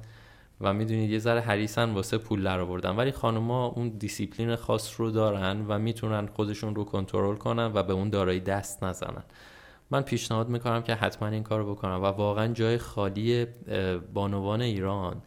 [0.62, 5.12] و می‌دونید یه ذره حریصن واسه پول در آوردن ولی خانوما اون دیسیپلین خاص رو
[5.12, 9.24] دارن و می‌تونن خودشون رو کنترل کنن و به اون دارایی دست نزنن.
[9.92, 13.46] من پیشنهاد می‌کنم که حتما این کارو بکنم و واقعا جای خالی
[14.14, 15.22] بانوان ایران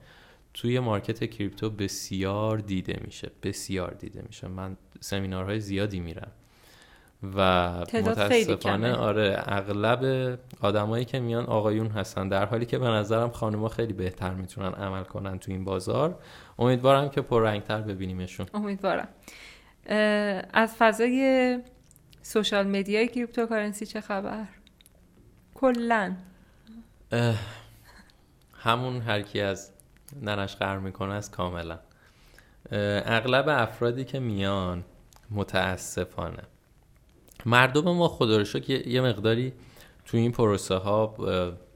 [0.55, 4.49] توی market crypto بسیار دیده میشه بسیار دیده میشه.
[4.49, 6.31] من سمینارهای زیادی میرم
[7.37, 8.93] و متاسفانه.
[8.93, 12.29] آره اغلب آدمایی که میان آقایون هستن.
[12.29, 16.19] در حالی که به نظرم خانوما خیلی بهتر می‌تونن عمل کنن تو این بازار.
[16.59, 18.47] امیدوارم که پررنگتر ببینیمشون.
[18.55, 19.09] امیدوارم.
[20.53, 21.59] از فضای
[22.23, 24.45] social media ی cryptocurrency چه خبر؟
[25.55, 26.17] کلا.
[28.55, 29.71] همون هر کی از
[30.21, 31.79] ننش قهر می‌کنه است کاملا.
[33.07, 34.85] اغلب افرادی که میان
[35.31, 36.43] متاسفانه.
[37.47, 39.53] مردم ما خدا شکر یه- مقداری
[40.05, 41.15] تو این پروسه ها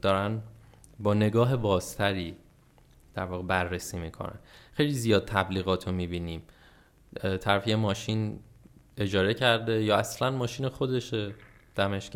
[0.01, 0.41] دارن
[0.99, 2.35] با نگاه بازتری
[3.13, 4.39] در واقع بررسی می‌کنن.
[4.73, 6.43] خیلی زیاد تبلیغات رو می‌بینیم.
[7.41, 8.39] طرف یه ماشین
[8.97, 11.33] اجاره کرده یا اصلا ماشین خودشه.
[11.75, 12.09] دمش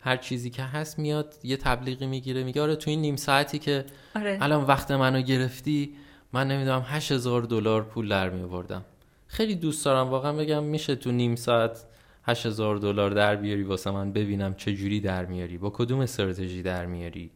[0.00, 3.84] هر چیزی که هست میاد یه تبلیغی می‌گیره میگه آره تو این نیم ساعتی که
[4.16, 4.38] آره.
[4.40, 5.94] الان وقت منو گرفتی
[6.32, 8.84] من نمی‌دونم 8000 دلار پول در میآوردم.
[9.26, 11.84] خیلی دوست دارم واقعا بگم میشه تو نیم ساعت
[12.24, 16.86] 8000 دلار در بیاری واسه من ببینم چه جوری در میاری با کدوم استراتژی در
[16.86, 17.30] میاری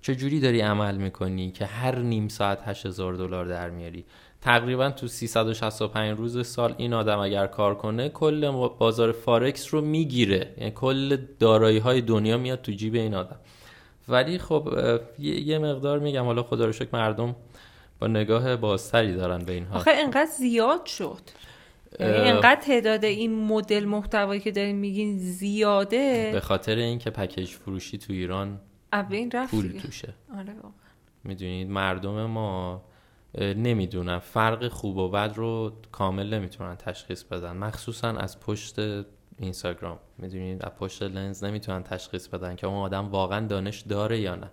[0.00, 4.04] چه جوری داری عمل می‌کنی که هر نیم ساعت 8000 دلار در میاری.
[4.40, 10.54] تقریبا تو 365 روز سال این آدم اگر کار کنه کل بازار فارکس رو می‌گیره.
[10.58, 13.36] یعنی کل دارایی های دنیا میاد تو جیب این آدم.
[14.08, 14.68] ولی خب
[15.18, 17.36] یه مقدار میگم حالا خدا رو شکر مردم
[17.98, 19.76] با نگاه بازتری دارن به اینها.
[19.76, 21.20] آخه انقدر زیاد شد.
[22.00, 26.30] یعنی اه، انقدر تعداد این مدل محتوایی که دارین میگین زیاده.
[26.32, 28.60] به خاطر اینکه پکیج فروشی تو ایران
[29.32, 29.78] رفت پول.
[29.78, 30.14] توشه.
[30.38, 30.54] آره.
[31.24, 32.82] می‌دونید مردم ما
[33.34, 37.56] نمی‌دونن فرق خوب و بد رو کامل نمی‌تونن تشخیص بدن.
[37.56, 38.76] مخصوصا از پشت
[39.38, 39.98] اینستاگرام.
[40.18, 44.50] می‌دونید از پشت لنز نمی‌تونن تشخیص بدن که اون آدم واقعا دانش داره یا نه.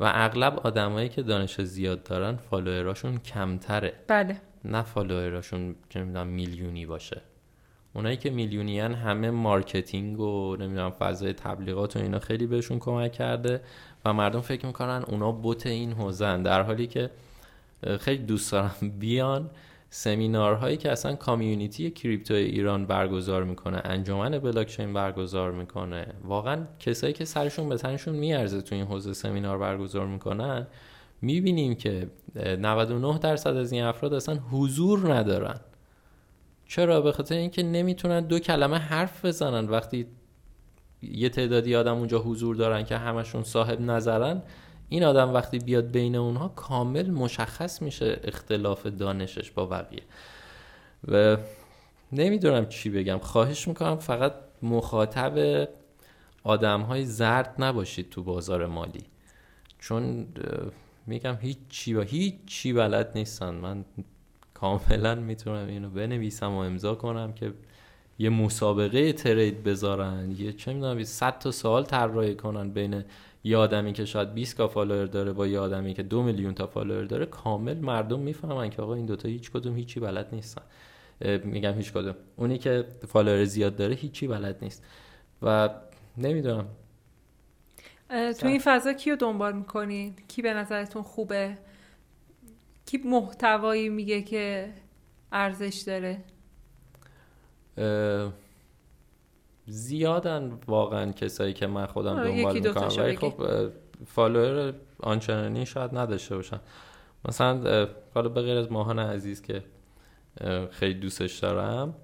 [0.00, 3.92] و اغلب آدمایی که دانش زیاد دارن follower اشون کمتره.
[4.08, 4.40] بله.
[4.64, 7.20] نه follower اشون نمی‌دونم میلیونی باشه.
[7.94, 13.60] اونایی که میلیونیان همه marketing و نمی‌دونم فضای تبلیغات و اینا خیلی بهشون کمک کرده
[14.04, 17.10] و مردم فکر می‌کنن اونا بت این حوزن در حالی که
[18.00, 19.50] خیلی دوست دارم بیان
[19.90, 26.06] سمینارهایی که اصلا community crypto ایران برگزار می‌کنه انجمن بلاکچین برگزار می‌کنه.
[26.24, 30.66] واقعا کسایی که سرشون به تنشون میارزه تو این حوزه سمینار برگزار می‌کنن
[31.22, 35.60] می‌بینیم که 99 درصد از این افراد اصلا حضور ندارن.
[36.66, 39.68] چرا؟ به خاطر اینکه نمی‌تونن دو کلمه حرف بزنن.
[39.68, 40.06] وقتی
[41.02, 44.42] یه تعدادی آدم اونجا حضور دارن که همشون صاحب نظرن
[44.92, 50.02] این آدم وقتی بیاد بین اونها کامل مشخص میشه اختلاف دانشش با بقیه.
[51.08, 51.36] و
[52.12, 53.18] نمی‌دونم چی بگم.
[53.18, 55.68] خواهش می‌کنم فقط مخاطب
[56.44, 59.04] آدم های زرد نباشید تو بازار مالی.
[59.78, 60.26] چون
[61.06, 63.54] میگم هیچ چی و هیچ چی بلد نیستن.
[63.54, 63.84] من
[64.54, 67.52] کاملا می‌تونم اینو بنویسم و امضا کنم که
[68.18, 70.34] یه مسابقه trade بذارن.
[70.38, 73.04] یه چه می‌دونم 100 تا سوال طراحی کنن بین
[73.44, 76.66] یه آدمی که شاید 20 K follower داره با یه آدمی که دو میلیون تا
[76.66, 80.62] follower داره کامل مردم می‌فهمن که آقا این دوتا هیچ کدوم هیچی بلد نیستن.
[81.44, 82.14] میگم هیچ کدوم.
[82.36, 84.84] اونی که follower زیاد داره هیچی بلد نیست.
[85.42, 85.70] و
[86.16, 86.66] نمی‌دونم.
[88.40, 91.58] تو این فضا کیو دنبال می‌کنین کی به نظرتون خوبه؟
[92.86, 94.72] کی محتوایی میگه که
[95.32, 96.24] ارزش داره؟
[99.66, 102.88] زیادن واقعا کسایی که من خودم دنبال می‌کنم.
[102.98, 103.70] ولی خب
[104.06, 106.60] فالوور آنچنانی شاید نداشته باشن.
[107.28, 109.64] مثلا حالا به غیر از ماهان عزیز که
[110.70, 111.94] خیلی دوستش دارم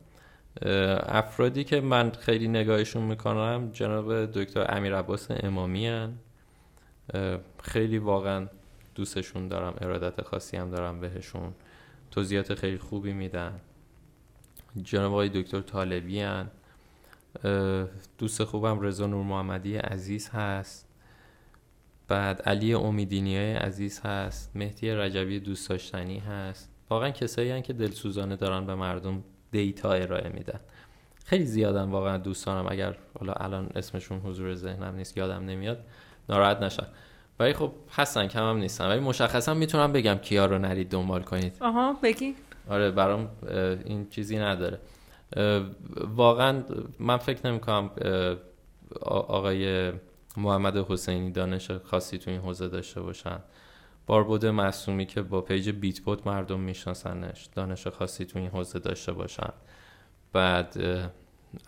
[1.06, 6.12] افرادی که من خیلی نگاهشون می‌کنم جناب دکتر امیر عباس امامی هن.
[7.62, 8.46] خیلی واقعا
[8.94, 11.54] دوستشون دارم ارادت خاصی هم دارم بهشون.
[12.10, 13.60] توضیحات خیلی خوبی میدن.
[14.82, 16.50] جناب آقای دکتر طالبی هن.
[18.18, 20.88] دوست خوبم رضا نور محمدی عزیز هست.
[22.08, 24.50] بعد علی امیدینی عزیز هست.
[24.54, 26.70] مهدی رجبی دوست داشتنی هست.
[26.90, 30.60] واقعا کسایی هن که دلسوزانه دارن به مردم data ارائه میدن.
[31.24, 32.66] خیلی زیادن واقعا دوستانم.
[32.70, 35.84] اگر حالا الان اسمشون حضور ذهنم نیست یادم نمیاد
[36.28, 36.86] ناراحت نشن.
[37.40, 38.88] ولی خب هستن کم هم نیستن.
[38.88, 41.56] ولی مشخصا می‌تونم بگم کیا رو نرید دنبال کنید.
[41.60, 42.34] آها بگی.
[42.68, 43.28] آره برام
[43.84, 44.78] این چیزی نداره.
[46.16, 46.64] واقعا
[46.98, 47.90] من فکر نمی کنم
[49.02, 49.92] آقای
[50.36, 53.38] محمد حسینی دانش خاصی تو این حوزه داشته باشن.
[54.06, 59.12] باربد معصومی که با page بیت بوت مردم میشناسنش دانش خاصی تو این حوزه داشته
[59.12, 59.52] باشن.
[60.32, 60.76] بعد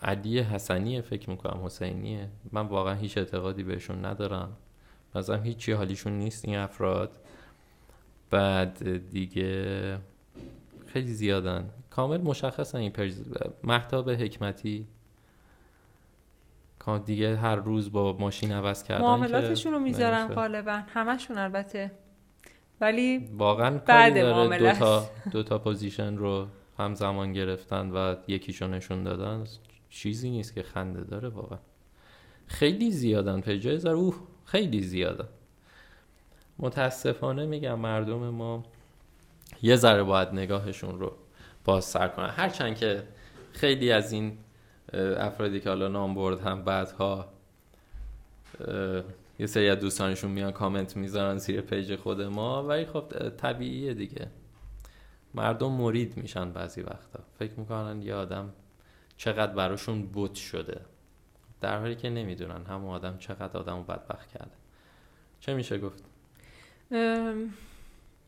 [0.01, 2.29] علی حسنی فکر می‌کنم حسینیه.
[2.51, 4.57] من واقعا هیچ اعتقادی بهشون ندارم.
[5.15, 7.11] مثلا هیچی حالیشون نیست این افراد.
[8.29, 9.97] بعد دیگه
[10.93, 11.69] خیلی زیادن.
[11.89, 13.21] کامل مشخصن این پرز...
[13.63, 14.87] محتاب حکمتی.
[17.05, 20.81] دیگه هر روز با ماشین عوض کردن معاملاتشون رو می‌ذارن غالبا.
[20.87, 21.91] همشون البته.
[22.81, 29.03] ولی واقعا بعد داره دو تا, دو تا پوزیشن رو همزمان گرفتن و یکیشو نشون
[29.03, 29.43] دادن.
[29.89, 31.59] چیزی نیست که خنده داره واقعا.
[32.47, 34.15] خیلی زیادن پیجای زر اوه
[34.45, 35.27] خیلی زیادن.
[36.59, 38.63] متاسفانه میگم مردم ما
[39.61, 41.13] یه ذره باید نگاهشون رو
[41.65, 42.29] باز سر کنن.
[42.29, 43.03] هرچند که
[43.53, 44.37] خیلی از این
[45.17, 47.33] افرادی که حالا نام برد هم بعدها
[49.39, 54.27] یه سری از دوستانشون میان کامنت می‌ذارن زیر پیج خود ما ولی خب طبیعیه دیگه.
[55.33, 57.19] مردم مرید میشن بعضی وقتا.
[57.39, 58.53] فکر می‌کنن یه آدم
[59.17, 60.81] چقدر براشون بوت شده.
[61.61, 64.51] در حالی که نمی‌دونن همون آدم چقدر آدم رو بدبخت کرده.
[65.39, 66.03] چه میشه گفت؟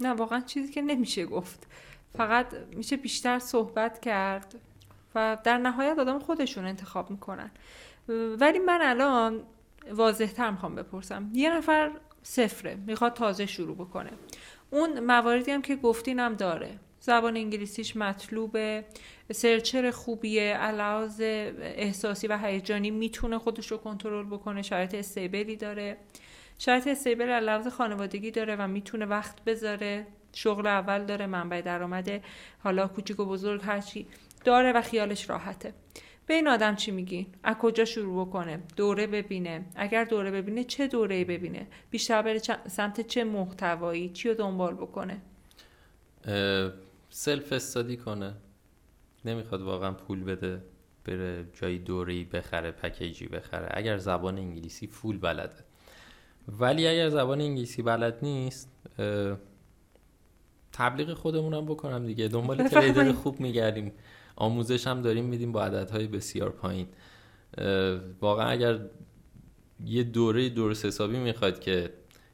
[0.06, 1.68] نه واقعا چیزی که نمیشه گفت.
[2.18, 4.56] فقط میشه بیشتر صحبت کرد
[5.16, 7.52] و در نهایت آدم خودشون انتخاب می‌کنن.
[8.40, 9.44] ولی من الان
[9.92, 11.30] واضح تر می‌خوام بپرسم.
[11.34, 11.92] یه نفر
[12.24, 14.12] صفره می‌خواد تازه شروع بکنه.
[14.70, 16.80] اون مواردی هم که گفتین هم داره.
[17.00, 18.86] زبان انگلیسیش مطلوبه
[19.32, 25.98] سرچر خوبیه علاوز احساسی و هیجانی می‌تونه خودش رو کنترل بکنه شرایط استیبلی داره.
[26.66, 32.22] شرایط استیبل علاوه خانوادگی داره و می‌تونه وقت بذاره شغل اول داره منبع درآمد
[32.60, 34.08] حالا کوچیک و بزرگ هرچی
[34.46, 35.74] داره و خیالش راحته
[36.26, 40.88] به این آدم چی میگی؟ از کجا شروع بکنه؟ دوره ببینه اگر دوره ببینه چه
[40.88, 45.22] دوره ببینه؟ بیشتر بره سمت چه محتوایی؟ چی رو دنبال بکنه؟
[47.10, 48.34] سلف استادی کنه
[49.26, 50.62] نمی‌خواد واقعا پول بده
[51.06, 55.73] بره جایی دوری بخره پکیجی بخره اگر زبان انگلیسی فول بلده
[56.48, 58.70] ولی اگر زبان انگلیسی بلد نیست
[60.72, 62.28] تبلیغ خودمونم بکنم دیگه.
[62.28, 63.92] دنبال تریدر خوب میگردیم.
[64.36, 66.88] آموزش هم داریم میدیم با عددهای بسیار پایین.
[68.22, 68.80] واقعا اگر
[69.86, 71.94] یه دوره درست حسابی می‌خواد که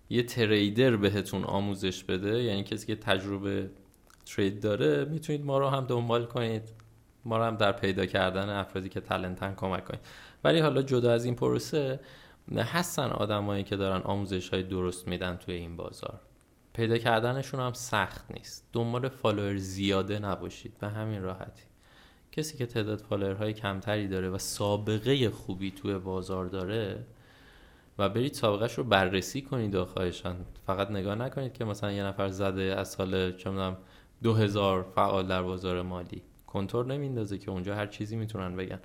[0.09, 3.69] یه تریدر بهتون آموزش بده یعنی کسی که تجربه
[4.25, 6.63] ترید داره می‌تونید ما رو هم دنبال کنید.
[7.25, 10.01] ما رو هم در پیدا کردن افرادی که تلنتن کمک کنید.
[10.43, 11.99] ولی حالا جدا از این پروسه
[12.57, 16.19] هستن آدمایی که دارن آموزش های درست میدن توی این بازار.
[16.73, 18.69] پیدا کردنشون هم سخت نیست.
[18.73, 20.77] دنبال فالوور زیاده نباشید.
[20.79, 21.63] به همین راحتی.
[22.31, 23.01] کسی که تعداد
[23.37, 27.05] های کمتری داره و سابقه خوبی توی بازار داره
[27.97, 30.35] و برید سابقهش رو بررسی کنید و خواهشان
[30.67, 33.77] فقط نگاه نکنید که مثلا یه نفر زده از سال چه می‌دونم
[34.23, 36.21] دو هزار فعال در بازار مالی.
[36.47, 38.79] کنتور نمیندازه که اونجا هر چیزی می‌تونن بگن.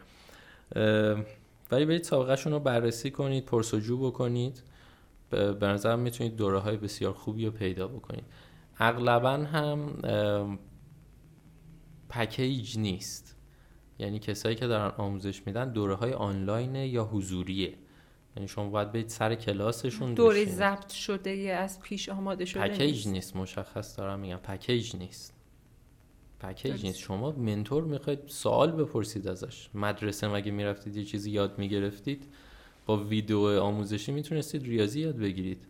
[1.70, 4.62] ولی برید سابقهشون رو بررسی کنید پرسجو بکنید.
[5.30, 8.24] به نظرم می‌تونید دوره های بسیار خوبی رو پیدا بکنید.
[8.78, 9.98] اغلبا هم
[12.08, 13.36] پکیج نیست.
[13.98, 17.74] یعنی کسایی که دارن آموزش میدن دوره های آنلاین یا حضوریه.
[18.36, 23.36] یعنی شما باید برید سر کلاسشون دوره ضبط شده از پیش آماده شده پکیج نیست.
[23.36, 25.33] مشخص دارم میگم پکیج نیست.
[26.48, 26.98] پکیج نیست.
[26.98, 29.68] شما منتور می‌خواید سوال بپرسید ازش.
[29.74, 32.24] مدرسه مگه می‌رفتید یه چیزی یاد می‌گرفتید؟
[32.86, 35.66] با ویدیو آموزشی می‌تونستید ریاضی یاد بگیرید.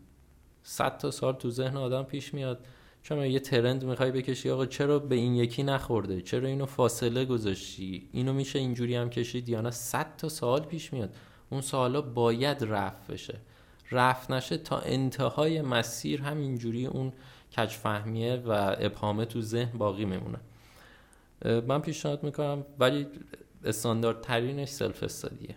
[0.63, 2.65] صد تا سال تو ذهن آدم پیش میاد.
[3.03, 8.09] شما یه ترند می‌خوای بکشی آقا چرا به این یکی نخورده؟ چرا اینو فاصله گذاشتی؟
[8.13, 11.17] اینو میشه اینجوری هم کشید یا نه؟ صد تا سوال پیش میاد.
[11.51, 13.39] اون سوالا باید رفت بشه.
[13.91, 17.13] رفت نشه تا انتهای مسیر همینجوری اون
[17.57, 20.39] کج فهمیه و ابهامه تو ذهن باقی میمونه.
[21.45, 23.07] من پیشنهاد می‌کنم ولی
[24.23, 25.57] ترینش سلف استادیه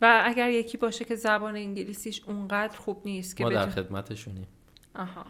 [0.00, 4.46] و اگر یکی باشه که زبان انگلیسیش اونقدر خوب نیست که ما در خدمتشونیم.
[4.94, 5.24] آها.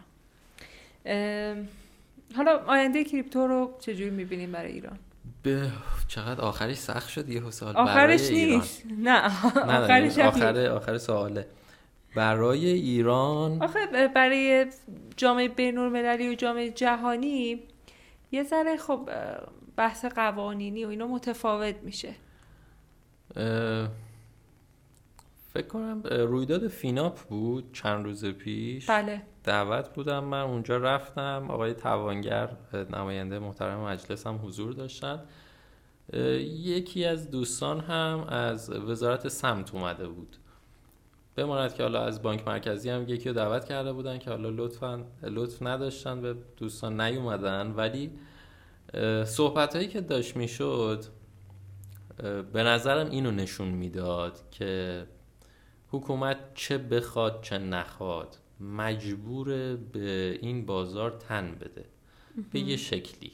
[2.35, 4.99] حالا آینده کریپتو رو چجوری می‌بینیم برای ایران؟
[5.43, 5.71] به
[6.07, 8.83] چقدر آخرش سخت شد یه سال آخرش نیست.
[8.99, 11.47] نه آخرش آخر آخر سواله.
[12.15, 14.65] برای ایران آخه برای
[15.17, 17.59] جامعه بین‌المللی و جامعه جهانی
[18.31, 19.09] یه ذره خب
[19.75, 22.13] بحث قوانینی و اینا متفاوت میشه.
[25.53, 28.89] فکر کنم رویداد فیناپ بود چند روز پیش.
[28.89, 29.21] بله.
[29.43, 31.47] دعوت بودم من اونجا رفتم.
[31.49, 35.23] آقای توانگر نماینده محترم مجلس هم حضور داشتن.
[36.13, 40.37] یکی از دوستان هم از وزارت سمت اومده بود.
[41.39, 45.05] بماند که حالا از بانک مرکزی هم یکی رو دعوت کرده بودن که حالا لطفا
[45.23, 47.71] لطف نداشتن به دوستان نیومدن.
[47.71, 48.11] ولی
[49.25, 51.03] صحبت هایی که داشت می‌شد
[52.53, 55.03] به نظرم اینو نشون می‌داد که
[55.87, 61.85] حکومت چه بخواد چه نخواد مجبور به این بازار تن بده.
[62.51, 63.31] به یه شکلی.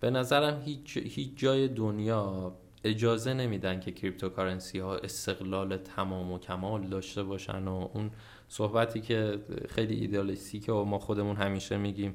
[0.00, 6.86] به نظرم هیچ, هیچ جای دنیا اجازه نمیدن که کریپتوکارنسی ها استقلال تمام و کمال
[6.86, 8.10] داشته باشن و اون
[8.48, 12.14] صحبتی که خیلی ایدالیستی که ما خودمون همیشه میگیم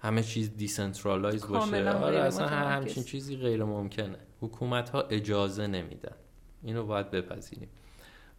[0.00, 1.90] همه چیز decentralize باشه.
[1.90, 4.16] آره اصلا همچین چیزی غیر ممکنه.
[4.40, 6.14] حکومت ها اجازه نمیدن.
[6.62, 7.68] اینو باید بپذیریم.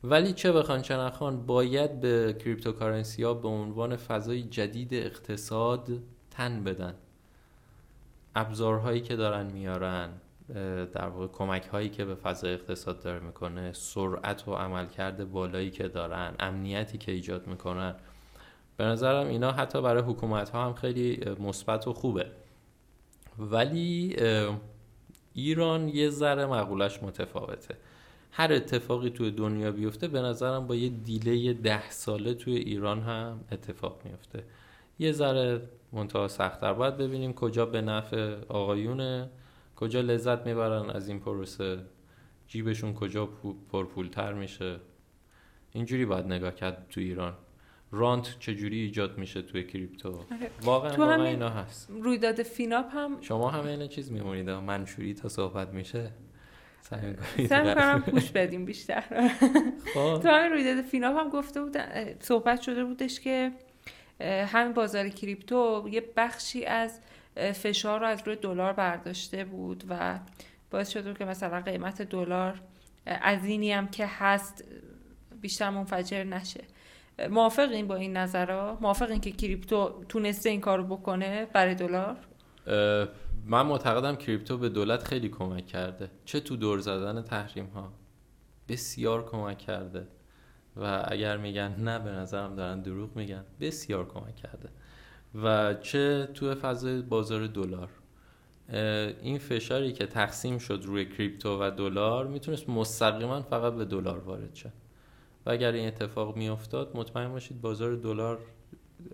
[0.03, 5.89] ولی چه بخوان چه نخوان باید به cryptocurrency ها به عنوان فضای جدید اقتصاد
[6.32, 6.93] تن بدن.
[8.36, 10.09] ابزارهایی که دارن میارن.
[10.94, 15.88] در واقع کمک هایی که به فضای اقتصاد داره می‌کنه سرعت و عملکرد بالایی که
[15.88, 17.96] دارن امنیتی که ایجاد می‌کنن
[18.78, 22.26] به نظرم اینا حتی برای حکومت ها هم خیلی مثبت و خوبه.
[23.39, 24.16] ولی
[25.34, 27.78] ایران یه ذره مقولش متفاوته.
[28.32, 33.39] هر اتفاقی توی دنیا بیفته به نظرم با یه دیله ده ساله توی ایران هم
[33.52, 34.44] اتفاق میفته
[35.00, 36.74] یه ذره منتها سختتر.
[36.74, 39.30] باید ببینیم کجا به نفع آقایونه
[39.84, 41.79] کجا لذت می‌برن از این پروسه؟
[42.47, 43.29] جیبشون کجا
[43.71, 44.79] پرپولتر میشه؟
[45.71, 47.34] اینجوری باید نگاه کرد تو ایران.
[47.91, 50.49] رانت چجوری ایجاد میشه توی کریپتو؟ آره.
[50.61, 51.89] واقعا تو اینا هست.
[51.89, 56.11] رویداد فیناپ هم شما همه اینا چیز میمونید؟ منشوری تا صحبت میشه؟
[56.81, 57.15] سعی
[57.75, 59.01] کنم پوش بدیم بیشتر.
[59.93, 60.19] خب.
[60.23, 61.77] تو همین رویداد فیناپ هم گفته بود
[62.19, 63.51] صحبت شده بودش که
[64.21, 66.99] همین بازار کریپتو یه بخشی از
[67.36, 70.19] فشار رو از روی دلار برداشته بود و
[70.71, 72.61] باعث شده که مثلا قیمت دلار
[73.05, 74.63] از اینی هم که هست
[75.41, 76.63] بیشتر منفجر نشه.
[77.29, 82.17] موافقین با این نظرها موافقین که کریپتو تونسته این کارو بکنه برای دلار؟
[83.45, 86.09] من معتقدم کریپتو به دولت خیلی کمک کرده.
[86.25, 87.93] چه تو دور زدن تحریم ها
[88.67, 90.07] بسیار کمک کرده.
[90.75, 93.43] و اگر میگن نه به نظرم دارن دروغ میگن.
[93.59, 94.69] بسیار کمک کرده.
[95.36, 97.89] و چه تو فضای بازار دلار.
[99.21, 104.55] این فشاری که تقسیم شد روی کریپتو و دلار می‌تونست مستقیما فقط به دلار وارد
[104.55, 104.71] شه.
[105.45, 108.39] و اگر این اتفاق میافتاد مطمئن باشید بازار دلار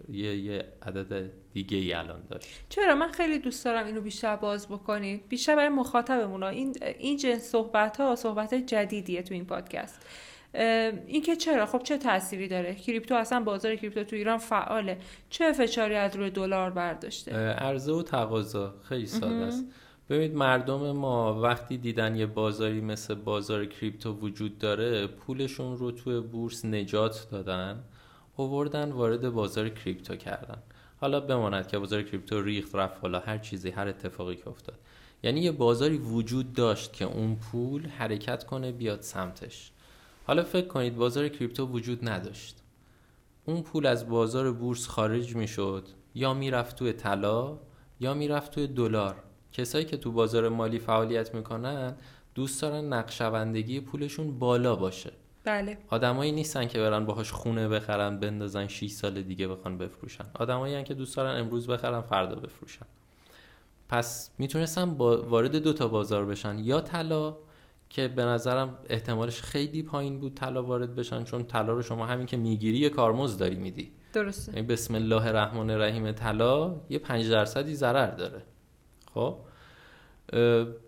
[0.10, 2.48] یه, یه عدد دیگه ای الان داشت.
[2.70, 6.44] چرا؟ من خیلی دوست دارم اینو بیشتر باز بکنید بیشتر برای مخاطبمون.
[6.44, 10.06] این این جنس صحبت ها صحبت جدیدیه تو این پادکست.
[10.54, 14.98] این که چرا؟ خب چه تأثیری داره؟ کریپتو اصلا بازار کریپتو تو ایران فعاله.
[15.30, 18.76] چه فشاری از روی دلار برداشته؟ عرضه و تقاضا.
[18.84, 19.66] خیلی ساده است.
[20.10, 26.20] ببینید مردم ما وقتی دیدن یه بازاری مثل بازار کریپتو وجود داره پولشون رو توی
[26.20, 27.84] بورس نجات دادن
[28.36, 30.58] اووردن وارد بازار کریپتو کردن.
[31.02, 34.76] حالا بماند که بازار کریپتو ریخت رفت حالا هر چیزی هر اتفاقی که افتاد.
[35.24, 39.72] یعنی یه بازاری وجود داشت که اون پول حرکت کنه بیاد سمتش.
[40.30, 42.64] حالا فکر کنید بازار کریپتو وجود نداشت.
[43.46, 47.58] اون پول از بازار بورس خارج می‌شد یا می‌رفت توی طلا
[48.00, 49.16] یا می‌رفت توی دلار.
[49.52, 51.96] کسایی که تو بازار مالی فعالیت می‌کنن
[52.36, 55.12] دوست دارن نقشوندگی پولشون بالا باشه.
[55.44, 55.78] بله.
[55.88, 60.26] آدمایی نیستن که برن باهاش خونه بخرن بندازن 6 سال دیگه بخوان بفروشن.
[60.34, 62.86] آدمایی که دوست دارن امروز بخرن فردا بفروشن.
[63.88, 66.60] پس می‌تونستن با وارد دو تا بازار بشن.
[66.60, 67.38] یا طلا
[67.90, 72.26] که به نظرم احتمالش خیلی پایین بود طلا وارد بشن چون طلا رو شما همین
[72.26, 73.92] که می‌گیری یه کارمز داری میدی.
[74.14, 74.54] درسته.
[74.54, 78.42] یعنی بسم الله الرحمن الرحیم طلا یه 5 درصدی ضرر داره.
[79.14, 79.38] خب؟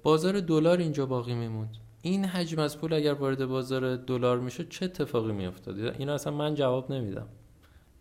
[0.03, 1.77] بازار دلار اینجا باقی میموند.
[2.01, 6.55] این حجم از پول اگر وارد بازار دلار میشه چه اتفاقی میافتاد؟ اینا اصلا من
[6.55, 7.27] جواب نمیدم.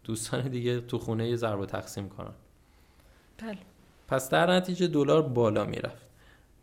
[0.05, 2.35] دوستان دیگه تو خونه یه ضرب تقسیم کنن.
[3.39, 3.59] بله.
[4.09, 6.07] پس در نتیجه دلار بالا می‌رفت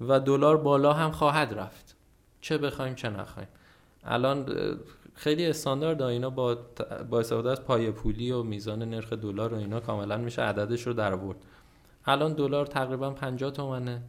[0.02, 1.97] و دلار بالا هم خواهد رفت.
[2.48, 3.48] چه بخوایم چه نخوایم.
[4.04, 4.46] الان
[5.14, 6.58] خیلی استاندارد اینا با
[7.10, 10.94] با استفاده از پای پولی و میزان نرخ دلار و اینا کاملا میشه عددش رو
[10.94, 11.38] در آورد.
[12.06, 14.02] الان دلار تقریبا 50 تومنه.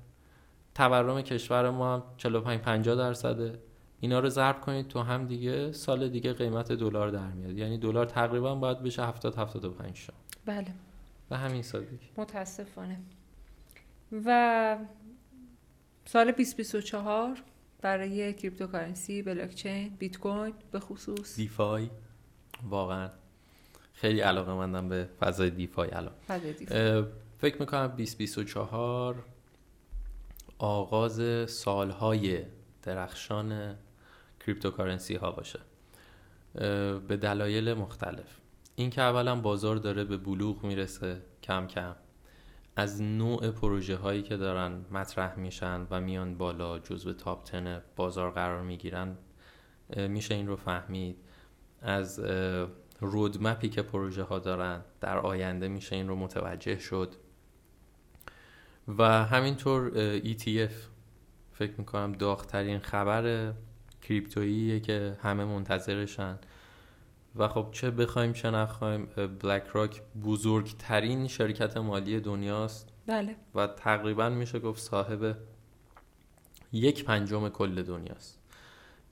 [0.75, 3.59] تورم کشور ما هم 45 50 درصده.
[4.01, 7.59] اینا رو ضرب کنید تو هم دیگه سال دیگه قیمت دلار در میاد.
[7.59, 10.13] یعنی دلار تقریبا باید بشه 70 75 شا
[10.47, 10.75] بله.
[11.31, 12.09] و همین سادگی.
[12.17, 13.01] متاسفانه.
[14.27, 14.79] و
[16.05, 17.43] سال 2024
[17.83, 21.37] برای cryptocurrency blockchain بیت کوین به خصوص.
[21.37, 21.91] DeFi.
[22.69, 23.11] واقعا.
[23.93, 26.15] خیلی علاقه مندم به فضای DeFi الان.
[26.59, 27.05] DeFi.
[27.39, 29.25] فکر می‌کنم 2024
[30.59, 32.43] آغاز سالهای
[32.83, 33.75] درخشان
[34.47, 35.59] cryptocurrency ها باشه
[37.09, 38.37] به دلایل مختلف.
[38.77, 41.97] این که اولا بازار داره به بلوغ می‌رسه کم کم.
[42.79, 48.31] از نوع پروژه هایی که دارن مطرح میشن و میان بالا جزو تاپ تن بازار
[48.31, 49.17] قرار می‌گیرن
[49.97, 51.17] میشه این رو فهمید.
[51.83, 52.25] از
[53.01, 57.15] رودمپی که پروژه ها دارن در آینده میشه این رو متوجه شد.
[58.99, 60.73] و همینطور ETF
[61.53, 63.53] فکر می‌کنم داغترین خبر
[64.03, 66.39] کریپتوییه که همه منتظرشن.
[67.39, 69.09] و خب چه بخوایم چه نخوایم
[69.41, 72.89] بلک راک بزرگترین شرکت مالی دنیاست.
[73.07, 73.37] بله.
[73.55, 75.37] و تقریبا میشه گفت صاحب
[76.73, 78.39] یک پنجم کل دنیاست.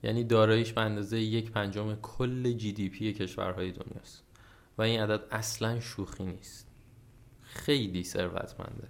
[0.03, 4.23] یعنی داراییش به اندازه یک پنجم کل جی دی پی کشورهای دنیاست.
[4.77, 6.67] و این عدد اصلا شوخی نیست.
[7.41, 8.87] خیلی ثروتمنده.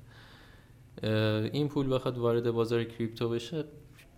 [1.54, 3.66] این پول بخواد وارد بازار کریپتو بشه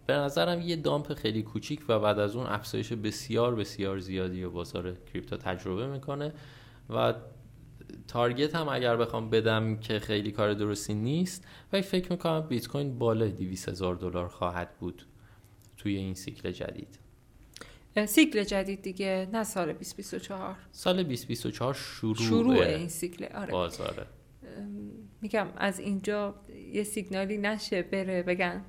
[0.09, 4.49] به نظرم یه دامپ خیلی کوچیک و بعد از اون افزایش بسیار بسیار زیادی و
[4.49, 6.33] بازار کریپتو تجربه می‌کنه
[6.89, 7.13] و
[8.07, 12.99] تارگت هم اگر بخوام بدم که خیلی کار درستی نیست و فکر می‌کنم بیت کوین
[12.99, 15.05] بالای 200 هزار دلار خواهد بود
[15.77, 16.99] توی این سیکل جدید.
[18.05, 23.51] سیکل جدید دیگه نه سال 2024 سال 2024 شروع شروع این سیکل آره.
[23.51, 24.05] بازاره.
[25.21, 26.35] میگم از اینجا
[26.73, 28.65] یه سیگنالی نشه بره بگن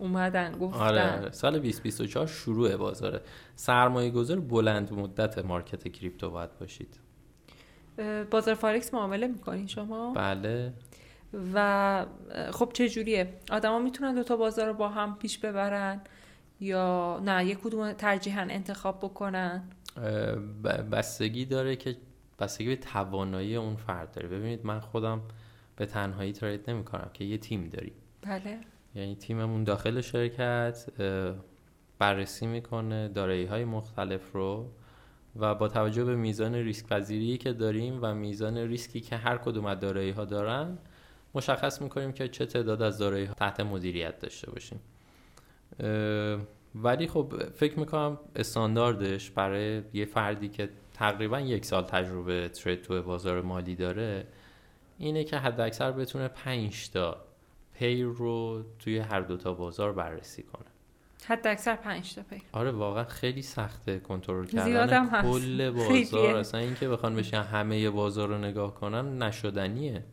[0.00, 0.78] اومدن گفتن.
[0.78, 1.30] آره.
[1.30, 3.20] سال 2024 شروع بازاره.
[3.54, 7.00] سرمایه گذار بلند مدت مارکت کریپتو باید باشید.
[8.30, 10.72] بازار فارکس معامله می‌کنین شما؟ بله.
[11.54, 12.06] و
[12.52, 16.00] خب چه جوریه؟ آدما می‌تونن دو تا بازار رو با هم پیش ببرن
[16.60, 19.62] یا نه یک کدوم ترجیحا انتخاب بکنن؟
[20.92, 21.96] بستگی داره که
[22.38, 24.28] بستگی به توانایی اون فرد داره.
[24.28, 25.22] ببینید من خودم
[25.76, 27.92] به تنهایی ترید نمی کنم که یه تیم داریم.
[28.22, 28.58] بله.
[28.96, 30.86] یعنی تیممون داخل شرکت
[31.98, 34.70] بررسی می‌کنه دارایی های مختلف رو
[35.36, 39.66] و با توجه به میزان ریسک پذیری که داریم و میزان ریسکی که هر کدوم
[39.66, 40.78] از دارایی ها دارن
[41.34, 44.80] مشخص می‌کنیم که چه تعداد از دارایی ها تحت مدیریت داشته باشیم.
[46.74, 53.02] ولی خب فکر می‌کنم استانداردش برای یه فردی که تقریبا یک سال تجربه ترید تو
[53.02, 54.26] بازار مالی داره
[54.98, 57.25] اینه که حد اکثر بتونه 5 تا
[57.78, 60.66] پیر رو توی هر دوتا بازار بررسی کنه.
[61.24, 65.22] حد اکثر 5 تا پیر آره واقعا خیلی سخته کنترل کردن.
[65.22, 70.04] کل بازار اصلا اینکه بخوان بشن همه بازار رو نگاه کنن نشدنیه.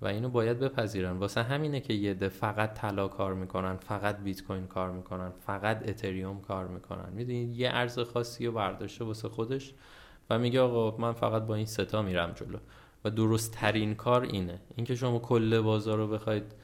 [0.00, 1.16] و اینو باید بپذیرن.
[1.16, 5.88] واسه همینه که یه ده فقط طلا کار می‌کنن فقط بیت کوین کار می‌کنن فقط
[5.88, 7.12] اتریوم کار می‌کنن.
[7.12, 9.74] می‌دونید یه ارز خاصی رو برداشته واسه خودش
[10.30, 12.58] و میگه آقا من فقط با این ستا میرم جلو.
[13.04, 14.60] و درست ترین کار اینه.
[14.76, 16.54] اینکه شما کل بازار رو بخواید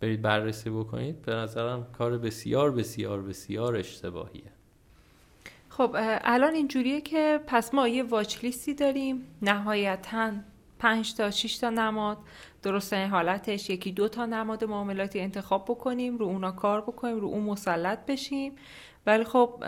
[0.00, 4.52] برید بررسی بکنید به نظرم کار بسیار بسیار بسیار اشتباهیه.
[5.68, 10.32] خب الان اینجوریه که پس ما یه واچ لیستی داریم نهایتا
[10.78, 12.18] 5 تا 6 تا نماد
[12.62, 17.42] درسته حالتش یکی دو تا نماد معاملاتی انتخاب بکنیم رو اونا کار بکنیم رو اون
[17.42, 18.52] مسلط بشیم.
[19.06, 19.64] ولی خب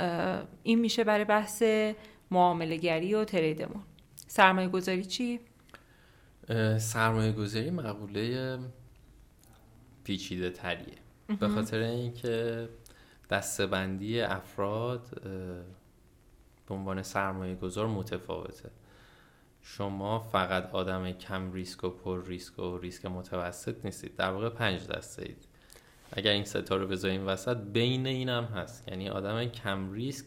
[0.62, 1.62] این میشه برای بحث
[2.30, 3.83] معامله گری و تریدمون.
[4.26, 5.41] سرمایه گذاری چی؟
[6.78, 8.59] سرمایه گذاری مقوله
[10.05, 10.98] پیچیده تریه
[11.40, 12.68] به خاطر اینکه
[13.30, 15.22] دستبندی افراد
[16.66, 18.70] به عنوان سرمایه گذار متفاوته.
[19.62, 24.16] شما فقط آدم کم ریسک و پر ریسک و ریسک متوسط نیستید.
[24.16, 25.44] در واقع پنج دسته اید
[26.12, 28.88] اگر این ستا رو بذاریم وسط بین این هم هست.
[28.88, 30.26] یعنی آدم کم ریسک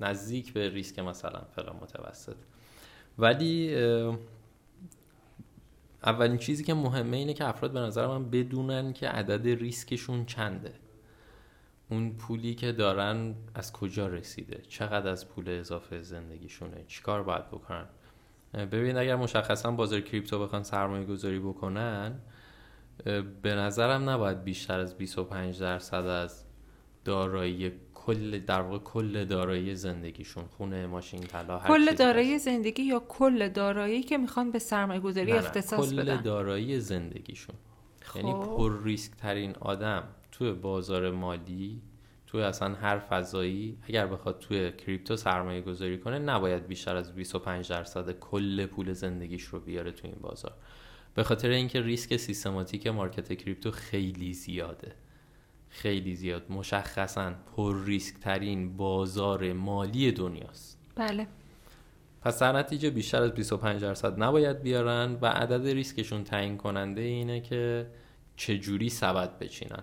[0.00, 2.36] نزدیک به ریسک مثلا فلان متوسط.
[3.18, 3.76] ولی
[6.04, 10.72] اولین چیزی که مهمه اینه که افراد به نظر من بدونن که عدد ریسکشون چنده.
[11.90, 17.86] اون پولی که دارن از کجا رسیده؟ چقدر از پول اضافه زندگیشونه؟ چیکار باید بکنن؟
[18.54, 22.18] ببین اگر مشخصا بازار کریپتو بخوان سرمایه گذاری بکنن
[23.42, 26.44] به نظرم نباید بیشتر از 25 درصد از
[27.04, 27.72] دارایی
[28.06, 33.48] کل در واقع کل دارایی زندگیشون خونه ماشین طلا هر کل دارایی زندگی یا کل
[33.48, 37.56] دارایی که می‌خوان به سرمایه گذاری اختصاص بدن؟ کل دارایی زندگیشون.
[38.14, 38.56] یعنی خب.
[38.56, 41.82] پر ریسک ترین آدم توی بازار مالی
[42.26, 47.70] توی اصلا هر فضایی اگر بخواد توی کریپتو سرمایه گذاری کنه نباید بیشتر از 25
[47.70, 50.52] درصد کل پول زندگیش رو بیاره تو این بازار.
[51.14, 54.92] به خاطر اینکه ریسک سیستماتیک مارکت کریپتو خیلی زیاده.
[55.70, 56.52] خیلی زیاد.
[56.52, 60.78] مشخصا پر ریسک ترین بازار مالی دنیاست.
[60.94, 61.26] بله.
[62.22, 67.40] پس در نتیجه بیشتر از 25 درصد نباید بیارن و عدد ریسکشون تعیین کننده اینه
[67.40, 67.86] که
[68.36, 69.82] چجوری سبد بچینن.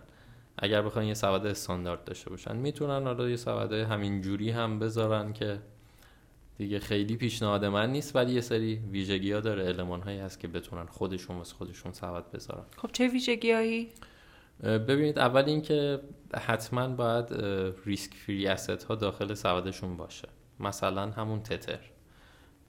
[0.58, 5.34] اگر بخوان یه سبد استاندارد داشته باشن می‌تونن حالا یه سبد همین جوری هم بذارن
[5.34, 5.60] که
[6.58, 9.64] دیگه خیلی پیشنهاد من نیست ولی یه سری ویژگی ها داره.
[9.64, 12.66] علمان هایی هست که بتونن خودشون واسه خودشون سبد بذارن.
[12.78, 13.90] خب چه ویژگی هایی؟
[14.64, 16.00] ببینید اول اینکه
[16.36, 17.26] حتما باید
[17.86, 20.28] ریسک فری اسست ها داخل سبدشون باشه.
[20.60, 21.80] مثلا همون تتر.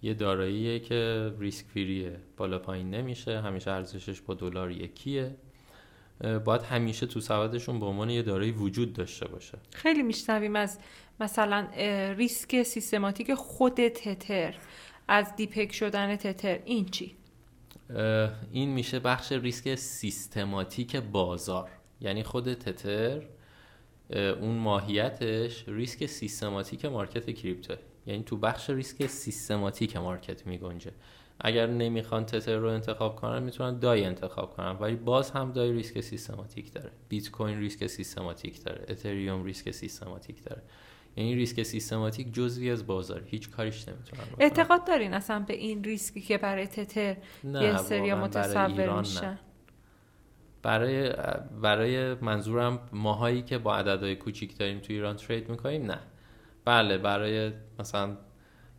[0.02, 5.36] یه داراییه که ریسک فریه بالا پایین نمیشه همیشه ارزشش با دلار یکیه.
[6.44, 9.58] باید همیشه تو سبدشون به عنوان یه دارایی وجود داشته باشه.
[9.72, 10.78] خیلی میشنویم از
[11.20, 11.68] مثلا
[12.16, 14.54] ریسک سیستماتیک خود تتر
[15.08, 16.58] از depeg شدن تتر.
[16.64, 17.16] این چی؟
[18.52, 21.70] این میشه بخش ریسک سیستماتیک بازار.
[22.00, 23.22] یعنی خود تتر
[24.14, 27.74] اون ماهیتش ریسک سیستماتیک market crypto.
[28.06, 30.92] یعنی تو بخش ریسک سیستماتیک market میگنجه.
[31.40, 34.70] اگر نمی‌خوان تتر رو انتخاب کنن می‌تونن دای انتخاب کنن.
[34.70, 36.90] ولی باز هم دای ریسک سیستماتیک داره.
[37.08, 38.84] بیت کوین ریسک سیستماتیک داره.
[38.88, 40.62] اتریوم ریسک سیستماتیک داره.
[41.16, 43.22] یعنی ریسک سیستماتیک جزوی از بازار.
[43.26, 44.36] هیچ کاریش نمی‌تونن بکنن.
[44.40, 49.38] اعتقاد دارین اصلا به این ریسکی که برای تتر یه سری متصور میشن؟
[50.62, 51.12] برای
[51.62, 55.98] برای منظورم ماهایی که با عددهای کوچیک داریم تو ایران ترید می‌کنیم نه.
[56.64, 58.16] بله برای مثلا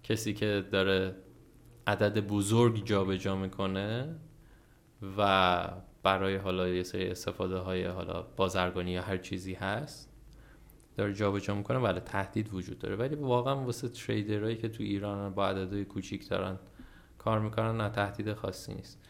[0.03, 1.15] کسی که داره
[1.87, 4.15] عدد بزرگ جابجا جا می‌کنه
[5.17, 5.71] و
[6.03, 10.09] برای حالا یه سری استفاده های حالا بازرگانی یا هر چیزی هست
[10.97, 12.95] داره جابجا جا می‌کنه ولی تهدید وجود داره.
[12.95, 16.59] ولی واقعا واسه تریدرهایی که تو ایران با عددهای کوچیک دارن
[17.17, 19.01] کار می‌کنن نه تهدید خاصی نیست.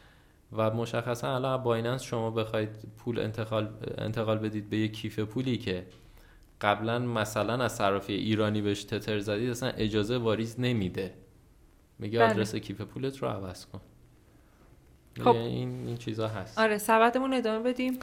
[0.54, 5.86] و مشخصا الان بایننس شما بخواید پول انتقال انتقال بدید به یک کیف پولی که
[6.62, 11.14] قبلا مثلا از صرافی ایرانی بهش تتر زدید اصلا اجازه واریز نمیده.
[12.00, 12.30] میگه بله.
[12.30, 13.82] آدرس کیف پولت رو عوض کن.
[15.24, 15.28] خب.
[15.28, 16.60] این این چیزا هست.
[16.60, 18.00] آره سبدمون ادامه بدیم.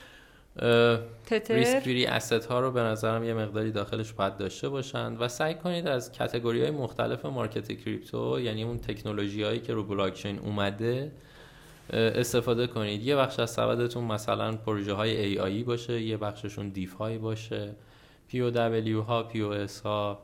[1.26, 1.54] تتر.
[1.54, 5.86] risk asset ها رو به نظرم یه مقداری داخلش باید داشته باشند و سعی کنید
[5.86, 11.12] از category های مختلف market crypto یعنی اون تکنولوژی هایی که رو بلاکچین اومده
[11.90, 13.02] استفاده کنید.
[13.02, 17.74] یه بخش از سبدتون مثلا پروژه های AI باشه یه بخششون DeFi باشه.
[18.28, 20.22] پی او دبلیو ها پی او اس ها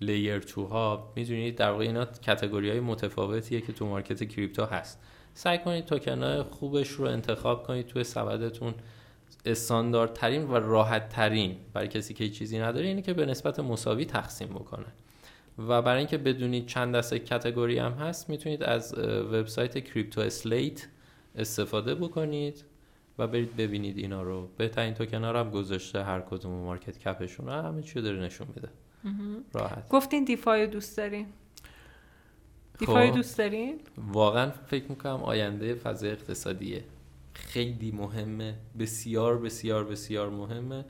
[0.00, 1.12] لیر 2 ها.
[1.16, 5.00] می‌دونید در واقع اینا category های متفاوتیه که تو market crypto هست.
[5.34, 7.86] سعی کنید توکن خوبش رو انتخاب کنید.
[7.86, 8.74] توی سبدتون
[9.46, 14.48] استانداردترین و راحت ترین برای کسی که چیزی نداره اینه که به نسبت مساوی تقسیم
[14.48, 14.86] بکنه.
[15.58, 18.94] و برای اینکه بدونید چند دسته category هم هست می‌تونید از
[19.32, 20.86] وبسایت CryptoSlate
[21.34, 22.64] استفاده بکنید
[23.18, 24.48] و برید ببینید اینا رو.
[24.56, 27.48] بهترین توکن هم گذاشته هر کدوم market cap شون.
[27.48, 28.68] همه چی داره نشون میده.
[29.52, 29.88] راحت.
[29.88, 31.26] گفتین DeFi دوست دارین
[32.78, 33.16] DeFi خب.
[33.16, 36.84] دوست دارین واقعا فکر می‌کنم آینده فضای اقتصادیه
[37.34, 40.84] خیلی مهمه بسیار بسیار بسیار مهمه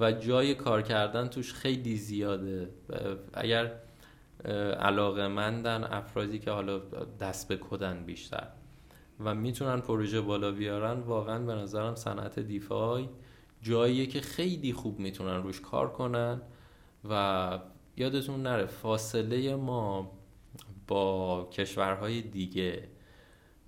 [0.00, 2.68] و جای کار کردن توش خیلی زیاده.
[3.34, 3.72] اگر
[4.80, 6.78] علاقه مندن افرادی که حالا
[7.20, 8.48] دست به کدن بیشتر.
[9.20, 13.08] و می‌تونن پروژه بالا بیارن واقعا به نظرم صنعت دیفای
[13.62, 16.42] جاییه که خیلی خوب می‌تونن روش کار کنن
[17.10, 17.58] و
[17.96, 20.12] یادتون نره فاصله ما
[20.88, 22.88] با کشورهای دیگه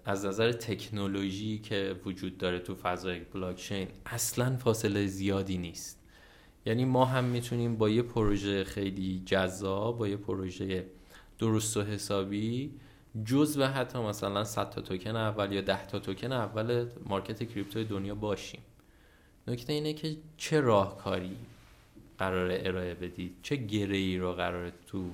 [0.05, 6.01] از نظر تکنولوژی که وجود داره تو فضای بلاکچین اصلا فاصله زیادی نیست.
[6.66, 10.86] یعنی ما هم می‌تونیم با یه پروژه خیلی جذاب با یه پروژه
[11.38, 12.74] درست و حسابی
[13.25, 17.85] جز و حتی مثلا 100 تا توکن اول یا 10 تا توکن اول مارکت کریپتو
[17.85, 18.61] دنیا باشیم.
[19.49, 21.37] نکته اینه که چه راهکاری
[22.19, 25.11] قرار ارائه بدید؟ چه گره ای رو قرار تو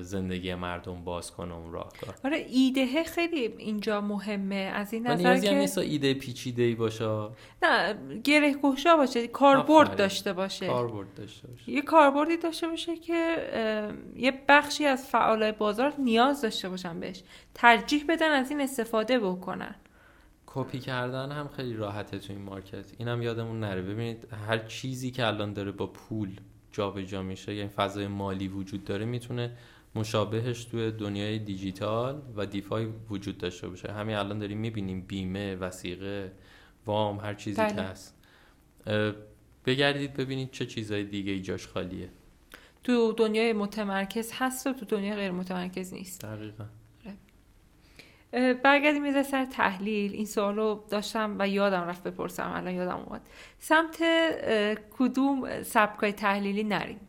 [0.00, 2.14] زندگی مردم باز کنه اون راهکار.
[2.24, 4.54] آره ایده خیلی اینجا مهمه.
[4.54, 7.28] از این نظر که نیست ایده پیچیده ای باشه.
[7.62, 10.66] نه گره گشا باشه کاربرد داشته باشه.
[10.66, 11.70] کاربرد داشته باشه.
[11.70, 13.36] یه کاربردی داشته باشه که
[14.16, 17.22] یه بخشی از فعالای بازار نیاز داشته باشن بهش.
[17.54, 19.74] ترجیح بدن از این استفاده بکنن.
[20.46, 22.92] کپی کردن هم خیلی راحته تو این مارکت.
[22.98, 23.82] اینم یادمون نره.
[23.82, 26.36] ببینید هر چیزی که الان داره با پول
[26.76, 29.56] جابجا جا میشه یعنی فضای مالی وجود داره می‌تونه
[29.94, 33.92] مشابهش توی دنیای دیجیتال و دیفای وجود داشته باشه.
[33.92, 36.32] همین الان داریم می‌بینیم بیمه وسیقه
[36.86, 37.82] وام هر چیزی که بله.
[37.82, 38.14] هست.
[39.66, 42.08] بگردید ببینید چه چیزهای دیگه ای جاش خالیه.
[42.84, 46.24] تو دنیای متمرکز هست و تو دنیای غیر متمرکز نیست.
[46.24, 46.64] دقیقا.
[48.64, 50.12] برگردیم یه سر تحلیل.
[50.12, 52.52] این سوال رو داشتم و یادم رفت بپرسم.
[52.54, 53.28] الان یادم اومد.
[53.58, 54.02] سمت
[54.98, 57.00] کدوم سبکای تحلیلی نریم؟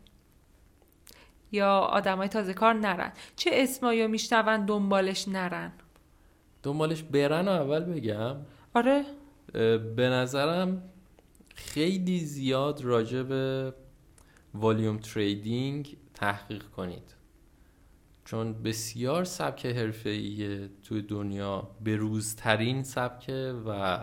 [1.51, 5.71] یا آدمای تازه کار نرن؟ چه اسمایی میشنون دنبالش نرن؟
[6.63, 8.35] دنبالش برن و اول بگم.
[8.73, 9.05] آره.
[9.95, 10.83] به نظرم
[11.55, 13.73] خیلی زیاد راجع به
[14.53, 17.16] والیوم تریدینگ تحقیق کنید.
[18.27, 23.99] چون بسیار سبک حرفه‌ای توی دنیا بروزترین سبکه و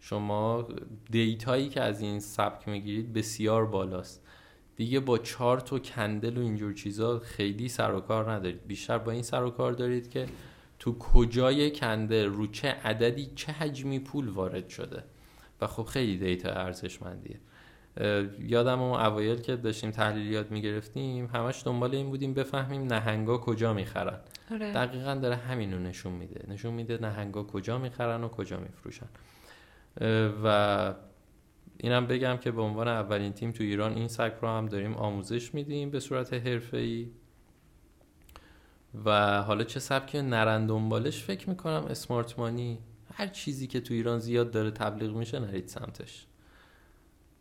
[0.00, 0.68] شما
[1.10, 4.26] دیتایی که از این سبک می‌گیرید بسیار بالاست.
[4.76, 8.66] دیگه با چارت و کندل و اینجور چیزا خیلی سر و کار ندارید.
[8.66, 10.26] بیشتر با این سر و کار دارید که
[10.78, 15.04] تو کجای کندل رو چه عددی چه حجمی پول وارد شده.
[15.60, 17.40] و خب خیلی دیتا ارزشمندیه.
[18.38, 24.18] یادم اون اوایل که داشتیم تحلیلیات می‌گرفتیم همش دنبال این بودیم بفهمیم نهنگا کجا می‌خرن.
[24.50, 24.72] آره.
[24.72, 26.44] دقیقا داره همینو نشون میده.
[26.48, 29.06] نشون میده نهنگا کجا می‌خرن و کجا میفروشن.
[30.44, 30.94] و
[31.76, 35.54] اینم بگم که به عنوان اولین تیم تو ایران این سگ رو هم داریم آموزش
[35.54, 37.10] میدیم به صورت حرفه‌ای.
[39.04, 42.78] و حالا چه سبک نرن دنبالش فکر می‌کنم اسمارت مانی
[43.14, 46.26] هر چیزی که تو ایران زیاد داره تبلیغ میشه نرید سمتش.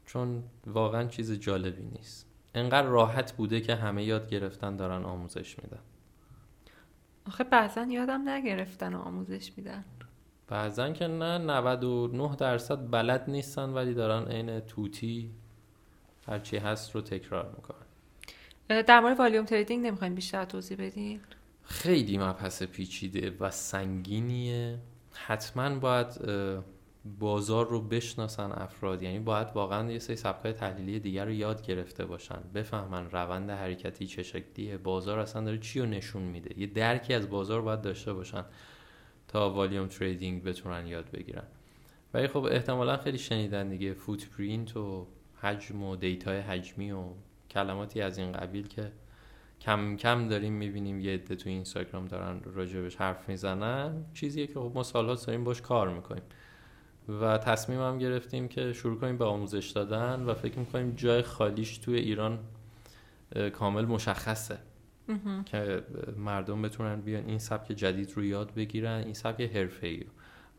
[0.06, 2.28] چون واقعا چیز جالبی نیست.
[2.56, 5.80] انقدر راحت بوده که همه یاد گرفتن دارن آموزش میدن.
[7.28, 9.86] آخه بعضا یادم نگرفتن آموزش میدن.
[10.47, 15.32] بعضا که نه 99 درصد بلد نیستن ولی دارن عین توتی
[16.28, 18.82] هرچی هست رو تکرار می‌کنن.
[18.82, 21.22] در مورد والیوم تریدینگ نمی‌خوایم بیشتر توضیح بدین؟
[21.64, 24.80] خیلی مبحث پیچیده و سنگینیه.
[25.14, 26.08] حتما باید
[27.20, 29.04] بازار رو بشناسن افراد.
[29.04, 34.08] یعنی باید واقعا یه سری سبکای تحلیلی دیگر رو یاد گرفته باشن بفهمن روند حرکتی
[34.08, 34.78] چه شکلیه.
[34.78, 38.45] بازار اصلا داره چی رو نشون میده؟ یه درکی از بازار باید داشته باشن
[39.28, 41.43] تا volume trading بتونن یاد بگیرن.
[42.14, 45.08] ولی خب احتمالا خیلی شنیدن دیگه footprint و
[45.41, 47.04] حجم و data ی حجمی و
[47.49, 48.91] کلماتی از این قبیل که
[49.62, 54.06] کم کم داریم می‌بینیم یه عده تو اینستاگرام دارن راجبش حرف می‌زنن.
[54.14, 56.24] چیزیه که خب ما سال‌هاست داریم باش کار می‌کنیم.
[57.10, 61.95] و تصمیم گرفتیم که شروع کنیم به آموزش دادن و فکر می‌کنیم جای خالیش توی
[61.95, 62.39] ایران
[63.54, 64.58] کامل مشخصه.
[65.45, 65.84] که
[66.18, 70.06] مردم بتونن بیان این سبک جدید رو یاد بگیرن این سبک حرفه‌ای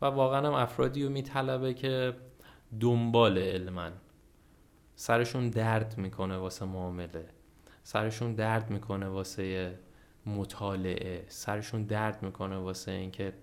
[0.01, 2.13] و واقعا هم افرادی رو میطلبه که
[2.79, 3.91] دنبال علمن
[4.95, 7.25] سرشون درد می‌کنه واسه معامله.
[7.83, 9.75] سرشون درد می‌کنه واسه
[10.25, 11.25] مطالعه.
[11.27, 13.33] سرشون درد می‌کنه واسه اینکه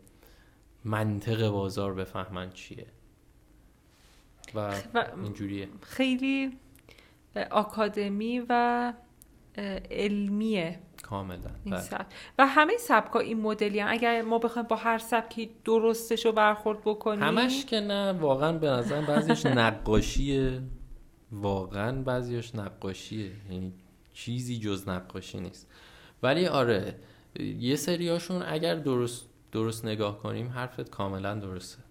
[0.84, 2.86] منطق بازار بفهمن چیه.
[4.54, 4.74] و,
[5.22, 5.68] اینجوریه.
[5.82, 6.58] خیلی
[7.50, 8.92] آکادمی و
[9.90, 10.78] علمیه.
[11.02, 11.50] کاملا.
[11.64, 12.06] این بله.
[12.38, 17.22] و همه سبک این مدلی اگر ما بخوایم با هر سبکی درستش رو برخورد بکنیم.
[17.22, 20.62] همش که نه واقعا به نظر بعضیش نقاشیه.
[21.32, 23.32] واقعا بعضیش نقاشیه.
[23.50, 23.72] یعنی
[24.14, 25.70] چیزی جز نقاشی نیست.
[26.22, 26.94] ولی آره
[27.38, 31.82] یه سریاشون اگر درست درست نگاه کنیم حرفت کاملا درسته.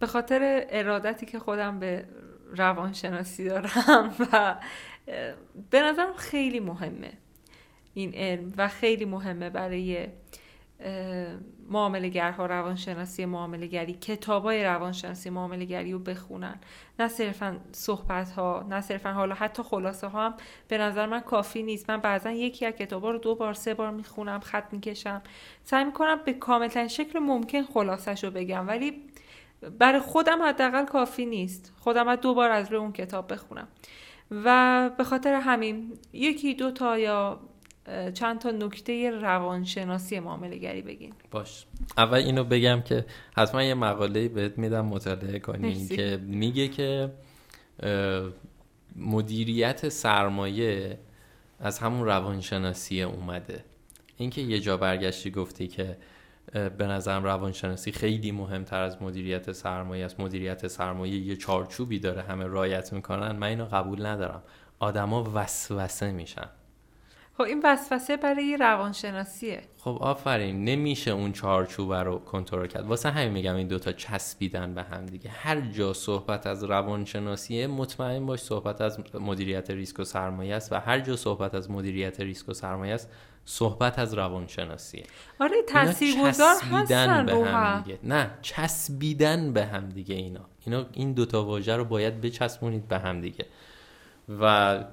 [0.00, 2.08] به خاطر ارادتی که خودم به
[2.56, 4.56] روانشناسی دارم و
[5.70, 7.12] به نظرم خیلی مهمه
[7.94, 10.08] این علم و خیلی مهمه برای
[11.70, 16.60] معاملگرها روانشناسی معاملگری کتاب های روانشناسی معاملگری رو بخونن.
[16.98, 20.34] نه صرفا صحبت ها نه صرفا حالا حتی خلاصه ها هم
[20.68, 21.90] به نظر من کافی نیست.
[21.90, 25.22] من بعضا یکی از کتاب ها رو دو بار سه بار می‌خونم خط می‌کشم.
[25.64, 29.02] سعی می‌کنم به کاملترین شکل ممکن خلاصش رو بگم ولی
[29.78, 31.72] برای خودم حداقل کافی نیست.
[31.78, 33.68] خودم دو بار از روی اون کتاب بخونم.
[34.30, 37.40] و به خاطر همین یکی دو تا یا
[38.14, 41.12] چند تا نکته روانشناسی معامله گری بگین.
[41.30, 41.66] باش.
[41.98, 43.06] اول اینو بگم که
[43.36, 47.12] حتما یه مقاله بهت میدم مطالعه کنی که میگه که
[48.96, 50.98] مدیریت سرمایه
[51.60, 53.64] از همون روانشناسی اومده.
[54.16, 55.96] اینکه یه جا برگشتی گفتی که
[56.52, 60.20] به نظرم روانشناسی خیلی مهمتر از مدیریت سرمایه است.
[60.20, 63.32] مدیریت سرمایه یه چارچوبی داره همه رایت می‌کنن.
[63.32, 64.42] من اینو قبول ندارم.
[64.78, 66.48] آدما وسوسه میشن.
[67.36, 69.62] خب این وسوسه برای روانشناسیه.
[69.78, 70.64] خب آفرین.
[70.64, 72.86] نمیشه اون چارچوب رو کنترل کرد.
[72.86, 75.30] واسه همین میگم این دوتا چسبیدن به هم دیگه.
[75.30, 80.76] هر جا صحبت از روانشناسیه مطمئن باش صحبت از مدیریت ریسک و سرمایه است و
[80.76, 83.10] هر جا صحبت از مدیریت ریسک و سرمایه است
[83.44, 85.04] صحبت از روانشناسیه.
[85.40, 87.98] آره تاثیرگذار هستن به هم دیگه.
[88.02, 90.44] نه چسبیدن به هم دیگه اینا.
[90.66, 93.46] اینا این دوتا واژه رو باید بچسبونید به هم دیگه.
[94.40, 94.84] و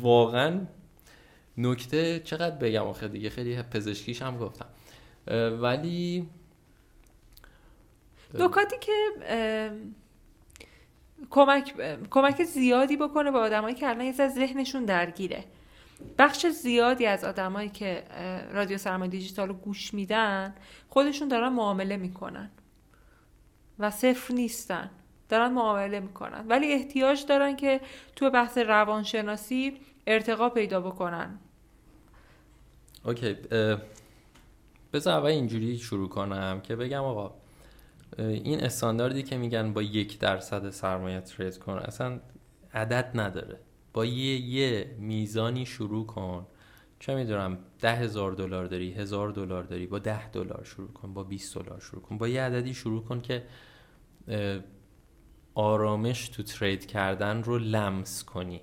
[0.00, 0.60] واقعا
[1.58, 4.66] نکته چقدر بگم آخه دیگه خیلی پزشکیش هم گفتم.
[5.60, 6.28] ولی
[8.34, 8.92] نکاتی که
[11.30, 11.74] کمک
[12.10, 15.44] کمک زیادی بکنه به آدمایی که الان یه ذهنشون درگیره.
[16.18, 18.04] بخش زیادی از آدمایی که
[18.52, 20.54] رادیو سرمایه دیجیتال رو گوش میدن
[20.88, 22.50] خودشون دارن معامله می‌کنن
[23.78, 24.90] و صفر نیستن.
[25.28, 26.44] دارن معامله می‌کنن.
[26.48, 27.80] ولی احتیاج دارن که
[28.16, 31.38] تو بحث روانشناسی ارتقا پیدا بکنن.
[33.04, 33.36] اوکی
[34.92, 37.34] بذار اول اینجوری شروع کنم که بگم آقا
[38.18, 42.20] این استانداردی که میگن با یک درصد سرمایه ترید کن اصلا
[42.74, 43.60] عدد نداره.
[43.92, 46.46] با یه یه میزانی شروع کن.
[47.00, 51.24] چه می‌دونم ده هزار دلار داری هزار دلار داری با ده دلار شروع کن با
[51.24, 52.18] 20 دلار شروع کن.
[52.18, 53.44] با یه عددی شروع کن که
[55.54, 58.60] آرامش تو ترید کردن رو لمس کنی.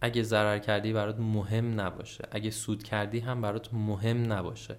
[0.00, 2.28] اگه ضرر کردی برات مهم نباشه.
[2.30, 4.76] اگه سود کردی هم برات مهم نباشه.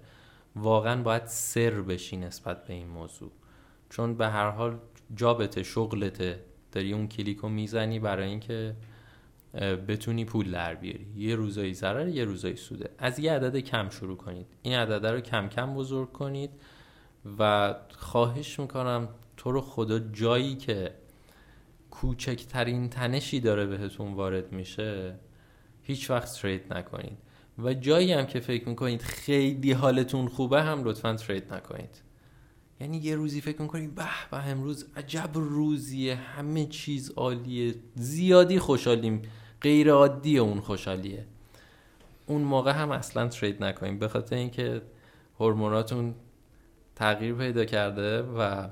[0.55, 3.31] واقعا باید سر بشی نسبت به این موضوع.
[3.89, 4.77] چون به هر حال
[5.15, 6.39] جابته شغلته.
[6.71, 8.75] داری اون کلیکو می‌زنی برای اینکه
[9.87, 11.07] بتونی پول در بیاری.
[11.15, 12.89] یه روزایی ضرر یه روزایی سوده.
[12.97, 14.47] از یه عدد کم شروع کنید.
[14.61, 16.49] این عدد رو کم کم بزرگ کنید
[17.39, 20.93] و خواهش می‌کنم تو رو خدا جایی که
[22.01, 25.15] کوچکترین تنشی داره بهتون وارد میشه
[25.83, 27.17] هیچ وقت ترید نکنید.
[27.59, 32.01] و جایی هم که فکر می‌کنید خیلی حالتون خوبه هم لطفا ترید نکنید.
[32.79, 39.21] یعنی یه روزی فکر می‌کنید به به امروز عجب روزیه همه چیز عالیه زیادی خوشحالیم
[39.61, 41.25] غیر عادی اون خوشحالیه.
[42.25, 43.99] اون موقع هم اصلا ترید نکنید.
[43.99, 44.81] به خاطر اینکه
[45.39, 46.15] هورموناتون
[46.95, 48.67] تغییر پیدا کرده و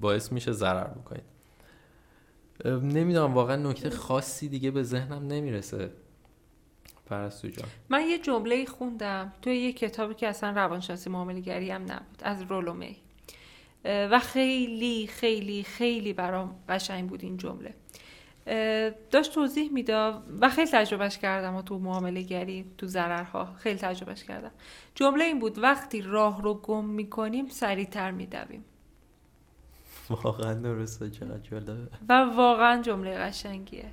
[0.00, 1.39] باعث میشه ضرر بکنید.
[2.64, 5.90] نمی‌دونم واقعا نکته خاصی دیگه به ذهنم نمی‌رسه.
[7.06, 7.68] پرستو جان.
[7.88, 12.42] من یه جمله خوندم توی یه کتابی که اصلا روانشناسی معامله گری هم نبود از
[12.42, 12.96] رولومی
[13.84, 17.74] و خیلی خیلی خیلی برام قشنگ بود این جمله.
[19.10, 24.24] داشت توضیح می‌داد و خیلی تجربهش کردم و تو معامله گری تو ضررها خیلی تجربهش
[24.24, 24.50] کردم.
[24.94, 28.64] جمله این بود وقتی راه رو گم می‌کنیم سریعتر میدویم.
[30.10, 31.88] واقعا درسته چقدر جالبه.
[32.08, 33.84] و واقعا جمله قشنگیه.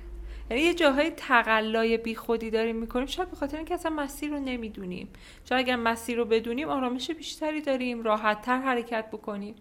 [0.50, 3.06] یعنی یه جاهای تقلای بی خودی داریم می‌کنیم.
[3.06, 5.08] شاید به خاطر اینکه اصلا مسیر رو نمی‌دونیم.
[5.48, 9.54] شاید اگر مسیر رو بدونیم آرامش بیشتری داریم راحت تر حرکت بکنیم.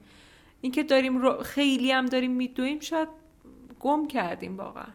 [0.61, 3.07] اینکه داریم رو خیلی هم داریم میدویم شاید
[3.79, 4.87] گم کردیم واقعا.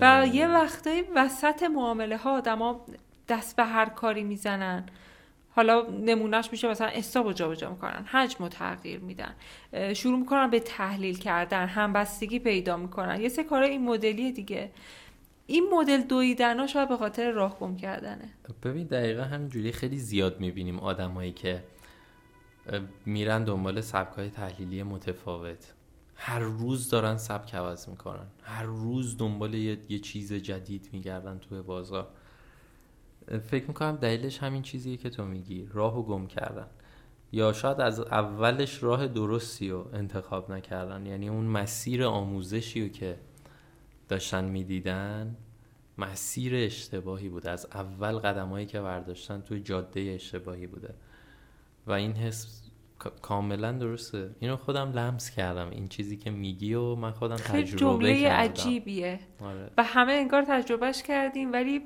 [0.00, 2.86] و یه وقتایی وسط معامله ها آدما
[3.28, 4.86] دست به هر کاری می‌زنن.
[5.58, 9.34] حالا نمونهش میشه مثلا استاب جابجا می‌کنن حجم و تغییر میدن
[9.94, 13.20] شروع می‌کنن به تحلیل کردن همبستگی پیدا می‌کنن.
[13.20, 14.70] یه سه کار این مدلی دیگه.
[15.46, 18.28] این مدل دویدن ها شاید به خاطر راه گم کردنه.
[18.62, 21.64] ببین دقیقا همینجوری خیلی زیاد می‌بینیم آدمایی که
[23.06, 25.74] میرن دنبال سبکای تحلیلی متفاوت.
[26.14, 28.26] هر روز دارن سبک عوض می‌کنن.
[28.42, 32.08] هر روز دنبال یه, یه چیز جدید میگردن توی بازار.
[33.50, 36.66] فکر می‌کنم دلیلش همین چیزیه که تو میگی راه و گم کردن.
[37.32, 41.06] یا شاید از اولش راه درستی رو انتخاب نکردن.
[41.06, 43.16] یعنی اون مسیر آموزشی رو که
[44.08, 45.36] داشتن می‌دیدن
[45.98, 47.50] مسیر اشتباهی بوده.
[47.50, 50.94] از اول قدمایی که برداشتن توی جاده اشتباهی بوده.
[51.86, 52.62] و این حس
[53.22, 54.30] کاملا درسته.
[54.40, 55.70] اینو خودم لمس کردم.
[55.70, 58.50] این چیزی که میگی و من خودم تجربه جمله کردم.
[58.50, 59.20] عجیبیه.
[59.40, 59.70] آره.
[59.78, 61.52] و همه انگار تجربهش کردیم.
[61.52, 61.82] ولی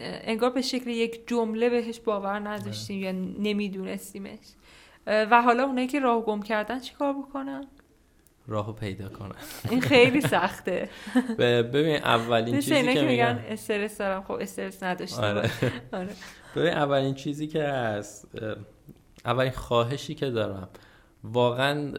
[0.00, 4.38] انگار به شکل یک جمله بهش باور نداشتیم یا نمیدونستیمش.
[5.06, 7.66] و حالا اونایی که راه گم کردن چیکار بکنن؟
[8.46, 9.34] راهو پیدا کنن.
[9.70, 10.88] این خیلی سخته.
[11.38, 14.22] ببین اولین چیزی که میگن استرس دارم.
[14.22, 15.50] خب استرس نداشتم آره.
[15.92, 16.10] آره.
[16.56, 18.28] ببین اولین چیزی که هست
[19.24, 20.68] اولین خواهشی که دارم
[21.24, 21.92] واقعا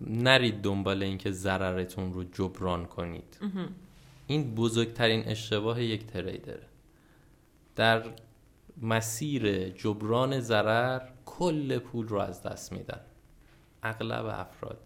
[0.00, 3.38] نرید دنبال اینکه ضررتون رو جبران کنید.
[4.26, 6.69] این بزرگترین اشتباه یک تریدره.
[7.80, 8.02] در
[8.82, 13.00] مسیر جبران ضرر کل پول رو از دست میدن.
[13.82, 14.78] اغلب افراد.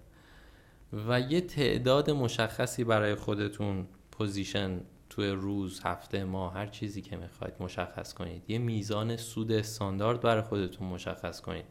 [1.09, 4.80] و یه تعداد مشخصی برای خودتون position
[5.11, 8.42] توی روز هفته ماه هر چیزی که می‌خواید مشخص کنید.
[8.49, 11.66] یه میزان سود استاندارد برای خودتون مشخص کنید.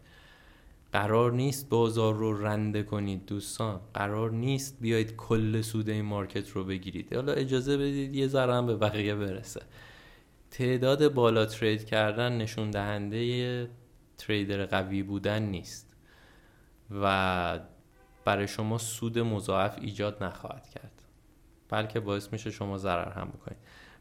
[0.91, 3.81] قرار نیست بازار رو رنده کنید دوستان.
[3.93, 7.13] قرار نیست بیاید کل سود این market رو بگیرید.
[7.13, 9.61] حالا اجازه بدید یه ذره به بقیه برسه.
[10.53, 13.69] تعداد بالا ترید کردن نشون دهنده
[14.17, 15.95] تریدر قوی بودن نیست
[16.91, 17.59] و
[18.25, 21.01] برای شما سود مضاعف ایجاد نخواهد کرد.
[21.69, 23.57] بلکه باعث میشه شما ضرر هم بکنید.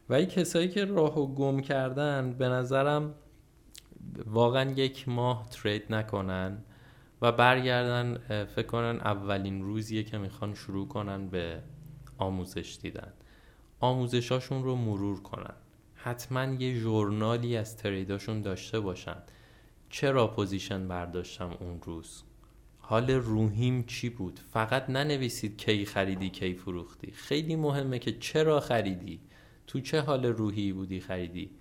[0.09, 3.15] و این کسایی که راهو گم کردن به نظرم
[4.25, 6.63] واقعا یک ماه ترید نکنن
[7.21, 11.63] و برگردن فکر کنن اولین روزیه که می‌خوان شروع کنن به
[12.17, 13.13] آموزش دیدن.
[13.79, 15.55] آموزشاشون رو مرور کنن.
[16.03, 19.15] حتما یه جورنالی از تریداشون داشته باشن.
[19.89, 22.23] چرا پوزیشن برداشتم اون روز؟
[22.79, 27.11] حال روحیم چی بود؟ فقط ننویسید کی خریدی کی فروختی.
[27.11, 29.19] خیلی مهمه که چرا خریدی؟
[29.67, 31.51] تو چه حال روحی بودی خریدی؟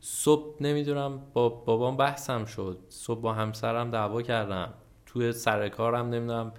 [0.00, 2.78] صبح نمی‌دونم با بابام بحثم شد.
[2.88, 4.74] صبح با همسرم دعوا کردم.
[5.06, 6.52] توی سرکارم نمی‌دونم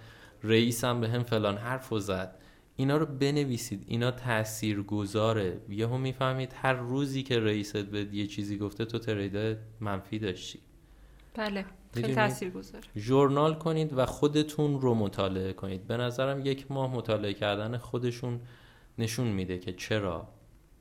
[0.43, 2.42] رئیسم به هم فلان حرف و زد.
[2.75, 3.83] اینا رو بنویسید.
[3.87, 9.59] اینا تأثیر گذاره یهو می‌فهمید هر روزی که رئیست به یه چیزی گفته تو تریده
[9.79, 10.59] منفی داشتی.
[11.33, 15.87] بله خیلی تاثیر گذاره ژورنال کنید و خودتون رو مطالعه کنید.
[15.87, 18.41] به نظرم یک ماه مطالعه کردن خودشون
[18.97, 20.27] نشون میده که چرا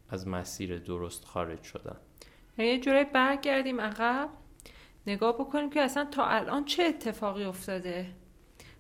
[0.09, 1.97] از مسیر درست خارج شدن.
[2.59, 4.29] یعنی یه جوری برگردیم عقب.
[5.07, 8.07] نگاه بکنیم که اصلا تا الان چه اتفاقی افتاده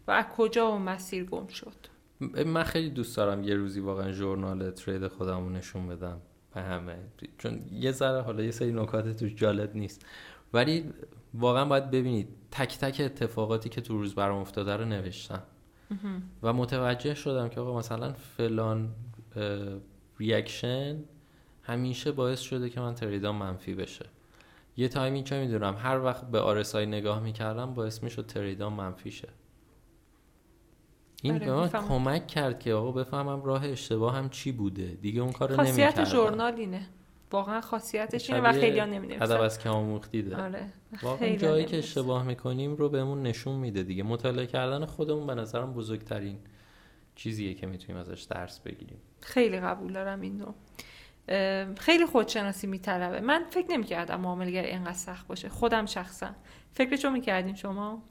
[0.06, 1.91] و از کجا اون مسیر گم شد.
[2.46, 6.20] من خیلی دوست دارم یه روزی واقعا ژورنال ترید خودمو نشون بدم
[6.54, 6.96] به همه.
[7.38, 10.06] چون یه ذره حالا یه سری نکات توش جالب نیست.
[10.52, 10.92] ولی
[11.34, 15.42] واقعا باید ببینید تک تک اتفاقاتی که تو روز برام افتاده رو نوشتم.
[16.42, 18.88] و متوجه شدم که آقا مثلا فلان
[20.18, 20.98] ریاکشن
[21.62, 24.06] همیشه باعث شده که من تریدام منفی بشه.
[24.76, 29.28] یه تایمی چه می‌دونم هر وقت به آرسای نگاه می‌کردم باعث می‌شد تریدام منفی شه.
[31.22, 34.86] این آره، به من کمک کرد که آقا بفهمم راه اشتباه هم چی بوده.
[34.86, 35.90] دیگه اون کارو نمی‌کردم.
[35.90, 36.86] خاصیت ژورنال اینه.
[37.32, 40.42] واقعا خاصیتش اینه و خیلی ها نمی‌دونم ادب از که آموختی ده.
[40.44, 40.72] آره
[41.02, 44.02] واقعا جایی که اشتباه می‌کنیم رو بهمون نشون میده دیگه.
[44.02, 46.38] مطالعه کردن خودمون به نظرم بزرگترین
[47.14, 48.98] چیزیه که می‌تونیم ازش درس بگیریم.
[49.20, 50.46] خیلی قبول دارم اینو
[51.78, 53.20] خیلی خودشناسی میطلبه.
[53.20, 55.48] من فکر نمی‌کردم معاملگر اینقدر سخت باشه.
[55.48, 56.30] خودم شخصا.
[56.72, 58.02] فکرشو می‌کردین شما؟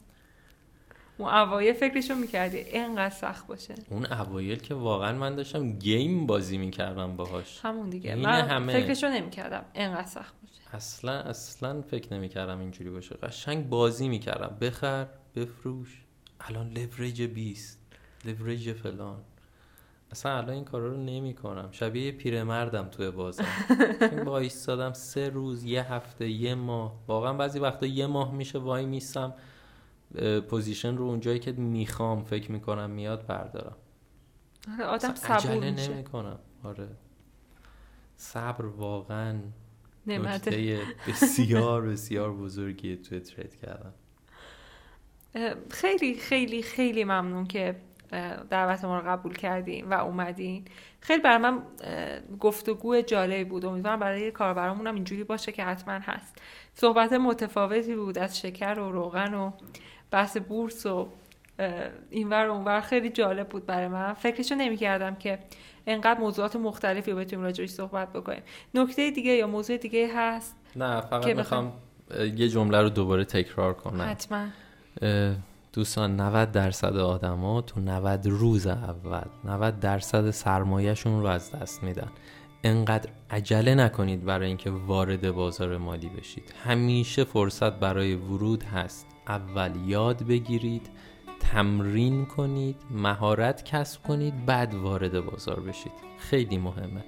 [1.21, 3.75] اون اوایل فکرشو می‌کردی اینقدر سخت باشه.
[3.89, 7.59] اون اوایل که واقعا من داشتم گیم بازی می‌کردم باهاش.
[7.63, 8.15] همون دیگه.
[8.15, 8.73] من همه...
[8.73, 10.75] فکرشو نمی‌کردم اینقدر سخت باشه.
[10.75, 13.15] اصلا اصلا فکر نمی‌کردم اینجوری باشه.
[13.15, 14.57] قشنگ بازی می‌کردم.
[14.61, 16.05] بخر بفروش.
[16.39, 17.79] الان لورج 20
[18.25, 19.17] لورج فلان.
[20.11, 23.45] اصلا الان این کارا رو نمی کنم شبیه پیرمردم توی بازار
[24.25, 26.93] وایستادم سه روز یه هفته یه ماه.
[27.07, 29.33] واقعا بعضی وقتا یه ماه میشه وای میستم.
[30.49, 33.75] position رو اونجایی که می‌خوام فکر می‌کنم میاد بردارم.
[34.73, 35.93] آره آدم صبور میشه.
[35.93, 36.87] نمی کنم آره.
[38.15, 39.39] صبر واقعا
[40.07, 40.49] نعمت.
[41.07, 43.93] بسیار بسیار بزرگیه توی ترید کردن
[45.69, 47.75] خیلی خیلی خیلی ممنون که
[48.49, 50.65] دعوت ما رو قبول کردین و اومدین.
[50.99, 51.63] خیلی برای من
[52.39, 53.65] گفتگو جالبی بود.
[53.65, 56.41] امیدوارم برای کاربرامون هم اینجوری باشه که حتما هست.
[56.73, 59.51] صحبت متفاوتی بود از شکر و روغن و
[60.11, 61.07] بحث بورس و
[62.09, 64.13] اینور و اونور خیلی جالب بود برای من.
[64.13, 65.39] فکرشو نمی‌کردم که
[65.87, 68.41] انقدر موضوعات مختلفی بتونیم راجعش صحبت بکنیم.
[68.73, 71.73] نکته دیگه یا موضوع دیگه هست؟ نه فقط می‌خوام
[72.35, 74.01] یه جمله رو دوباره تکرار کنم.
[74.09, 74.47] حتما.
[75.73, 82.11] دوستان 90 درصد آدما تو 90 روز اول 90 درصد سرمایهشون رو از دست میدن.
[82.63, 86.53] انقدر عجله نکنید برای اینکه وارد بازار مالی بشید.
[86.65, 89.07] همیشه فرصت برای ورود هست.
[89.27, 90.89] اول یاد بگیرید
[91.39, 95.91] تمرین کنید مهارت کسب کنید بعد وارد بازار بشید.
[96.17, 97.03] خیلی مهمه.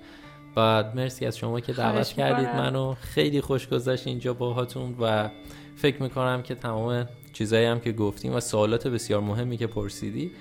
[0.56, 2.94] بعد مرسی از شما که دعوت کردید منو.
[2.94, 5.30] خیلی خوش گذشت اینجا باهاتون و
[5.76, 10.32] فکر می‌کنم که تمام چیزایی هم که گفتیم و سوالات بسیار مهمی که پرسیدی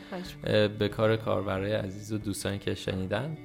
[0.79, 3.37] به کار کاربرای عزیز و دوستانی که شنیدن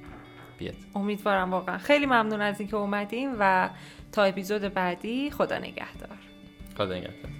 [0.58, 0.74] بیاد.
[0.94, 1.78] امیدوارم واقعا.
[1.78, 3.70] خیلی ممنون از اینکه اومدیم و
[4.12, 6.18] تا اپیزود بعدی خدا نگهدار.
[6.76, 7.37] خدا نگهدار.